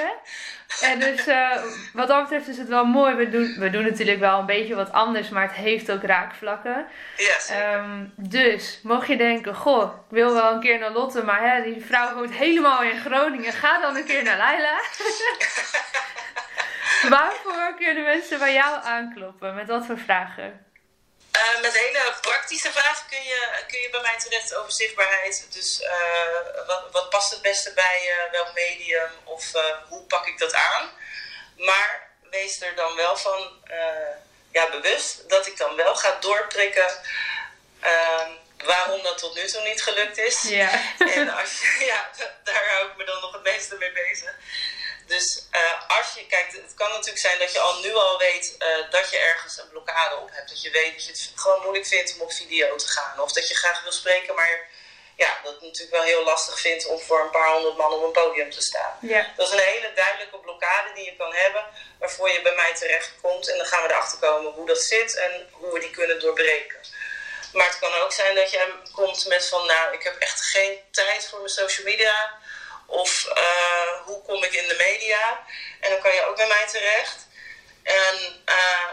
En 0.81 0.99
dus 0.99 1.27
eh, 1.27 1.63
wat 1.93 2.09
dat 2.09 2.23
betreft 2.23 2.49
is 2.49 2.59
het 2.59 2.69
wel 2.69 2.85
mooi. 2.85 3.15
We 3.15 3.29
doen, 3.29 3.57
we 3.59 3.71
doen 3.71 3.85
natuurlijk 3.85 4.19
wel 4.19 4.39
een 4.39 4.47
beetje 4.47 4.75
wat 4.75 4.93
anders, 4.93 5.29
maar 5.29 5.43
het 5.43 5.53
heeft 5.53 5.93
ook 5.93 6.03
raakvlakken. 6.03 6.87
Ja, 7.17 7.41
zeker. 7.41 7.63
Ehm, 7.63 8.05
dus, 8.15 8.81
mocht 8.83 9.09
je 9.09 9.17
denken, 9.17 9.55
goh, 9.55 9.83
ik 9.83 10.15
wil 10.15 10.33
wel 10.33 10.53
een 10.53 10.61
keer 10.61 10.79
naar 10.79 10.93
Lotte, 10.93 11.25
maar 11.25 11.41
hè, 11.51 11.63
die 11.63 11.85
vrouw 11.85 12.15
woont 12.15 12.33
helemaal 12.33 12.83
in 12.83 13.01
Groningen. 13.01 13.53
Ga 13.53 13.81
dan 13.81 13.97
een 13.97 14.05
keer 14.05 14.23
naar 14.23 14.37
Laila. 14.37 14.79
Waarvoor 17.09 17.75
kunnen 17.79 18.05
mensen 18.05 18.39
bij 18.39 18.53
jou 18.53 18.85
aankloppen? 18.85 19.55
Met 19.55 19.67
wat 19.67 19.87
voor 19.87 19.99
vragen? 19.99 20.66
Eh, 21.37 21.61
met 21.61 21.79
hele 21.79 22.15
praktische 22.21 22.73
vragen 22.73 23.07
kun 23.09 23.23
je, 23.23 23.65
kun 23.69 23.81
je 23.81 23.91
bij 23.91 24.01
mij 24.01 24.19
terecht 24.19 24.55
over 24.55 24.73
zichtbaarheid. 24.73 25.47
Dus 25.51 25.83
eh, 25.83 26.67
wat, 26.67 26.83
wat 26.93 27.11
past 27.11 27.31
het 27.31 27.43
beste 27.43 27.73
bij 27.73 28.03
je, 28.03 28.29
welk 28.33 28.55
medium 28.55 29.11
of 29.25 29.55
eh, 29.55 29.63
hoe 29.89 30.03
pak 30.03 30.27
ik 30.27 30.39
dat 30.39 30.55
aan? 30.55 30.91
Maar 31.57 32.09
wees 32.31 32.61
er 32.61 32.75
dan 32.75 32.97
wel 32.97 33.17
van 33.17 33.61
eh, 33.65 34.15
ja, 34.53 34.71
bewust 34.71 35.29
dat 35.29 35.47
ik 35.47 35.57
dan 35.57 35.77
wel 35.77 35.97
ga 35.97 36.17
doorprikken 36.21 36.89
ehm, 37.81 38.31
waarom 38.65 39.03
dat 39.03 39.19
tot 39.19 39.35
nu 39.35 39.47
toe 39.47 39.63
niet 39.63 39.83
gelukt 39.83 40.19
is. 40.19 40.43
Ja. 40.43 40.71
En 41.15 41.29
als 41.29 41.61
je, 41.61 41.85
ja, 41.85 42.11
daar 42.45 42.69
hou 42.71 42.89
ik 42.91 42.97
me 42.97 43.05
dan 43.05 43.21
nog 43.21 43.33
het 43.33 43.43
meeste 43.43 43.77
mee 43.77 43.93
bezig. 43.93 44.35
Dus 45.07 45.46
eh, 45.46 45.46
je 46.17 46.27
kijkt, 46.27 46.53
het 46.53 46.75
kan 46.75 46.91
natuurlijk 46.91 47.19
zijn 47.19 47.39
dat 47.39 47.53
je 47.53 47.61
al 47.61 47.81
nu 47.81 47.95
al 47.95 48.19
weet 48.19 48.55
eh, 48.59 48.91
dat 48.91 49.11
je 49.11 49.19
ergens 49.19 49.59
een 49.59 49.69
blokkade 49.69 50.17
op 50.17 50.31
hebt. 50.33 50.49
Dat 50.49 50.63
je 50.63 50.71
weet 50.71 50.93
dat 50.93 51.05
je 51.05 51.13
het 51.13 51.33
gewoon 51.35 51.63
moeilijk 51.63 51.87
vindt 51.87 52.15
om 52.15 52.21
op 52.21 52.33
video 52.33 52.77
te 52.77 52.89
gaan. 52.89 53.21
Of 53.21 53.33
dat 53.33 53.49
je 53.49 53.55
graag 53.55 53.83
wil 53.83 53.93
spreken, 53.93 54.35
maar 54.35 54.69
ja, 55.17 55.41
dat 55.43 55.53
het 55.53 55.63
natuurlijk 55.63 55.97
wel 55.97 56.03
heel 56.03 56.25
lastig 56.25 56.61
vindt 56.61 56.87
om 56.87 57.01
voor 57.01 57.21
een 57.21 57.31
paar 57.31 57.53
honderd 57.53 57.77
man 57.77 57.93
op 57.93 58.03
een 58.03 58.23
podium 58.23 58.51
te 58.51 58.61
staan. 58.63 58.99
Ja. 59.01 59.33
Dat 59.37 59.47
is 59.47 59.53
een 59.53 59.65
hele 59.73 59.93
duidelijke 59.95 60.39
blokkade 60.39 60.93
die 60.95 61.05
je 61.05 61.17
kan 61.17 61.35
hebben, 61.35 61.65
waarvoor 61.99 62.31
je 62.31 62.43
bij 62.43 62.55
mij 62.55 62.75
terechtkomt. 62.75 63.49
En 63.49 63.57
dan 63.57 63.67
gaan 63.67 63.83
we 63.83 63.89
erachter 63.89 64.19
komen 64.19 64.53
hoe 64.53 64.67
dat 64.67 64.83
zit 64.83 65.17
en 65.17 65.49
hoe 65.53 65.73
we 65.73 65.81
die 65.81 65.91
kunnen 65.91 66.21
doorbreken. 66.21 66.81
Maar 67.53 67.67
het 67.67 67.79
kan 67.79 67.95
ook 67.95 68.13
zijn 68.13 68.35
dat 68.35 68.51
je 68.51 68.73
komt 68.93 69.27
met 69.27 69.49
van, 69.49 69.67
nou, 69.67 69.95
ik 69.95 70.03
heb 70.03 70.17
echt 70.19 70.41
geen 70.41 70.79
tijd 70.91 71.27
voor 71.27 71.39
mijn 71.39 71.51
social 71.51 71.87
media. 71.87 72.39
Of 72.87 73.27
eh, 73.35 74.05
hoe 74.05 74.23
kom 74.23 74.45
ik 74.45 74.53
in 74.53 74.69
de 74.69 74.75
media? 74.75 75.47
En 75.81 75.91
dan 75.91 76.01
kan 76.01 76.15
je 76.15 76.27
ook 76.27 76.37
bij 76.37 76.47
mij 76.47 76.67
terecht. 76.67 77.27
En 77.83 78.43
eh, 78.45 78.89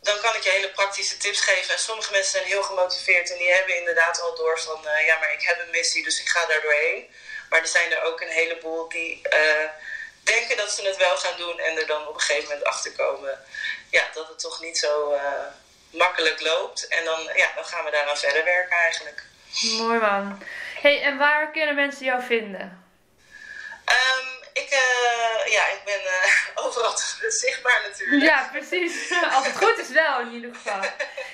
dan 0.00 0.20
kan 0.20 0.34
ik 0.34 0.42
je 0.42 0.50
hele 0.50 0.70
praktische 0.70 1.16
tips 1.16 1.40
geven. 1.40 1.74
En 1.74 1.80
sommige 1.80 2.12
mensen 2.12 2.30
zijn 2.30 2.44
heel 2.44 2.62
gemotiveerd 2.62 3.30
en 3.30 3.38
die 3.38 3.52
hebben 3.52 3.76
inderdaad 3.76 4.20
al 4.20 4.34
door 4.36 4.60
van, 4.60 4.88
eh, 4.88 5.06
ja, 5.06 5.18
maar 5.18 5.32
ik 5.32 5.42
heb 5.42 5.60
een 5.60 5.70
missie, 5.70 6.04
dus 6.04 6.20
ik 6.20 6.28
ga 6.28 6.46
daar 6.46 6.62
doorheen. 6.62 7.10
Maar 7.48 7.60
er 7.60 7.66
zijn 7.66 7.92
er 7.92 8.02
ook 8.02 8.20
een 8.20 8.28
heleboel 8.28 8.88
die 8.88 9.22
denken 10.22 10.56
dat 10.56 10.72
ze 10.72 10.82
het 10.82 10.96
wel 10.96 11.16
gaan 11.16 11.36
doen 11.36 11.58
en 11.58 11.76
er 11.76 11.86
dan 11.86 12.08
op 12.08 12.14
een 12.14 12.20
gegeven 12.20 12.48
moment 12.48 12.64
achter 12.64 12.92
komen 12.92 13.44
ja, 13.90 14.02
dat 14.14 14.28
het 14.28 14.38
toch 14.38 14.60
niet 14.60 14.78
zo 14.78 15.18
makkelijk 15.90 16.40
loopt. 16.40 16.88
En 16.88 17.04
dan, 17.04 17.30
ja, 17.34 17.50
dan 17.54 17.64
gaan 17.64 17.84
we 17.84 17.90
daaraan 17.90 18.16
verder 18.16 18.44
werken 18.44 18.76
eigenlijk. 18.76 19.22
Mooi 19.78 19.98
man. 19.98 20.42
Hey, 20.80 21.02
en 21.02 21.18
waar 21.18 21.50
kunnen 21.50 21.74
mensen 21.74 22.04
jou 22.04 22.22
vinden? 22.22 22.83
Ik, 24.64 24.70
eh, 24.70 25.52
ja, 25.52 25.68
ik 25.68 25.80
ben 25.84 26.00
eh, 26.06 26.30
overal 26.64 26.94
zichtbaar 27.28 27.80
natuurlijk. 27.88 28.22
Ja, 28.22 28.48
precies. 28.52 29.12
Als 29.36 29.46
het 29.46 29.56
goed 29.56 29.78
is 29.78 29.88
wel, 29.88 30.20
in 30.20 30.32
ieder 30.32 30.54
geval. 30.54 30.80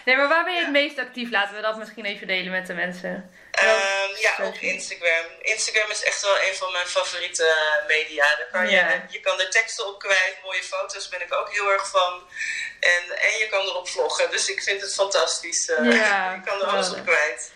Nee, 0.04 0.16
maar 0.16 0.28
waar 0.28 0.44
ben 0.44 0.54
je 0.54 0.60
het 0.60 0.70
meest 0.70 0.98
actief? 0.98 1.30
Laten 1.30 1.54
we 1.54 1.62
dat 1.62 1.76
misschien 1.76 2.04
even 2.04 2.26
delen 2.26 2.52
met 2.52 2.66
de 2.66 2.74
mensen. 2.74 3.30
Ehm, 3.50 4.10
ja, 4.20 4.46
op 4.46 4.54
Instagram. 4.54 5.24
Instagram 5.40 5.90
is 5.90 6.02
echt 6.02 6.22
wel 6.22 6.36
een 6.40 6.54
van 6.54 6.72
mijn 6.72 6.86
favoriete 6.86 7.46
eh, 7.46 7.86
media. 7.86 8.24
Daar 8.36 8.48
kan 8.52 8.64
je, 8.68 8.76
Ja. 8.76 9.04
je 9.08 9.20
kan 9.20 9.40
er 9.40 9.50
teksten 9.50 9.86
op 9.86 9.98
kwijt, 9.98 10.36
mooie 10.42 10.62
foto's 10.62 11.08
ben 11.08 11.20
ik 11.20 11.34
ook 11.34 11.52
heel 11.52 11.70
erg 11.72 11.88
van. 11.88 12.28
En, 12.80 13.18
en 13.20 13.38
je 13.38 13.48
kan 13.50 13.60
erop 13.60 13.88
vloggen, 13.88 14.30
dus 14.30 14.48
ik 14.48 14.62
vind 14.62 14.80
het 14.80 14.94
fantastisch. 14.94 15.66
Ja, 15.66 16.32
je 16.34 16.40
kan 16.44 16.60
er 16.60 16.66
alles 16.66 16.90
op 16.90 17.02
kwijt. 17.04 17.52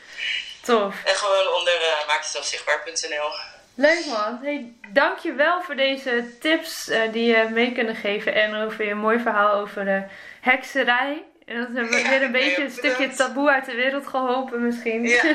Tof. 0.62 0.94
En 1.04 1.16
gewoon 1.16 1.48
onder 1.48 1.80
uh, 1.80 2.06
maakjezelfzichtbaar.nl. 2.06 3.30
Leuk 3.74 4.06
man. 4.06 4.38
Hey, 4.42 4.72
dankjewel 4.92 5.62
voor 5.62 5.76
deze 5.76 6.38
tips 6.40 6.88
eh, 6.88 7.12
die 7.12 7.26
je 7.36 7.48
mee 7.50 7.72
kunnen 7.72 7.96
geven. 7.96 8.34
En 8.34 8.54
over 8.54 8.84
je 8.86 8.94
mooi 8.94 9.18
verhaal 9.20 9.52
over 9.54 9.84
de 9.84 10.02
hekserij. 10.40 11.24
En 11.46 11.56
dat 11.58 11.66
hebben 11.66 11.88
we 11.90 11.98
Ja, 11.98 12.08
weer 12.08 12.22
een 12.22 12.32
beetje 12.32 12.62
een 12.62 12.74
bedankt. 12.74 12.94
stukje 12.96 13.08
taboe 13.16 13.50
uit 13.50 13.64
de 13.64 13.74
wereld 13.74 14.06
geholpen 14.06 14.66
misschien. 14.66 15.02
Ja. 15.08 15.22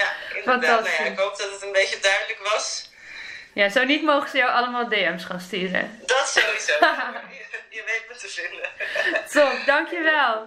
Ja, 0.00 0.12
inderdaad. 0.34 0.44
Nou 0.44 0.60
Fantastisch. 0.62 0.98
ja, 0.98 1.04
ik 1.04 1.18
hoop 1.18 1.38
dat 1.38 1.50
het 1.52 1.62
een 1.62 1.72
beetje 1.72 1.98
duidelijk 2.00 2.40
was. 2.52 2.90
ja, 3.52 3.68
zo 3.68 3.84
niet 3.84 4.02
mogen 4.02 4.28
ze 4.28 4.36
jou 4.36 4.50
allemaal 4.50 4.88
DM's 4.88 5.24
gaan 5.24 5.40
sturen. 5.40 5.98
Dat 6.06 6.28
sowieso. 6.28 6.72
je, 6.80 7.44
je 7.76 7.82
weet 7.86 8.04
me 8.08 8.14
te 8.16 8.28
vinden. 8.28 8.68
Top, 9.30 9.66
dankjewel. 9.66 10.46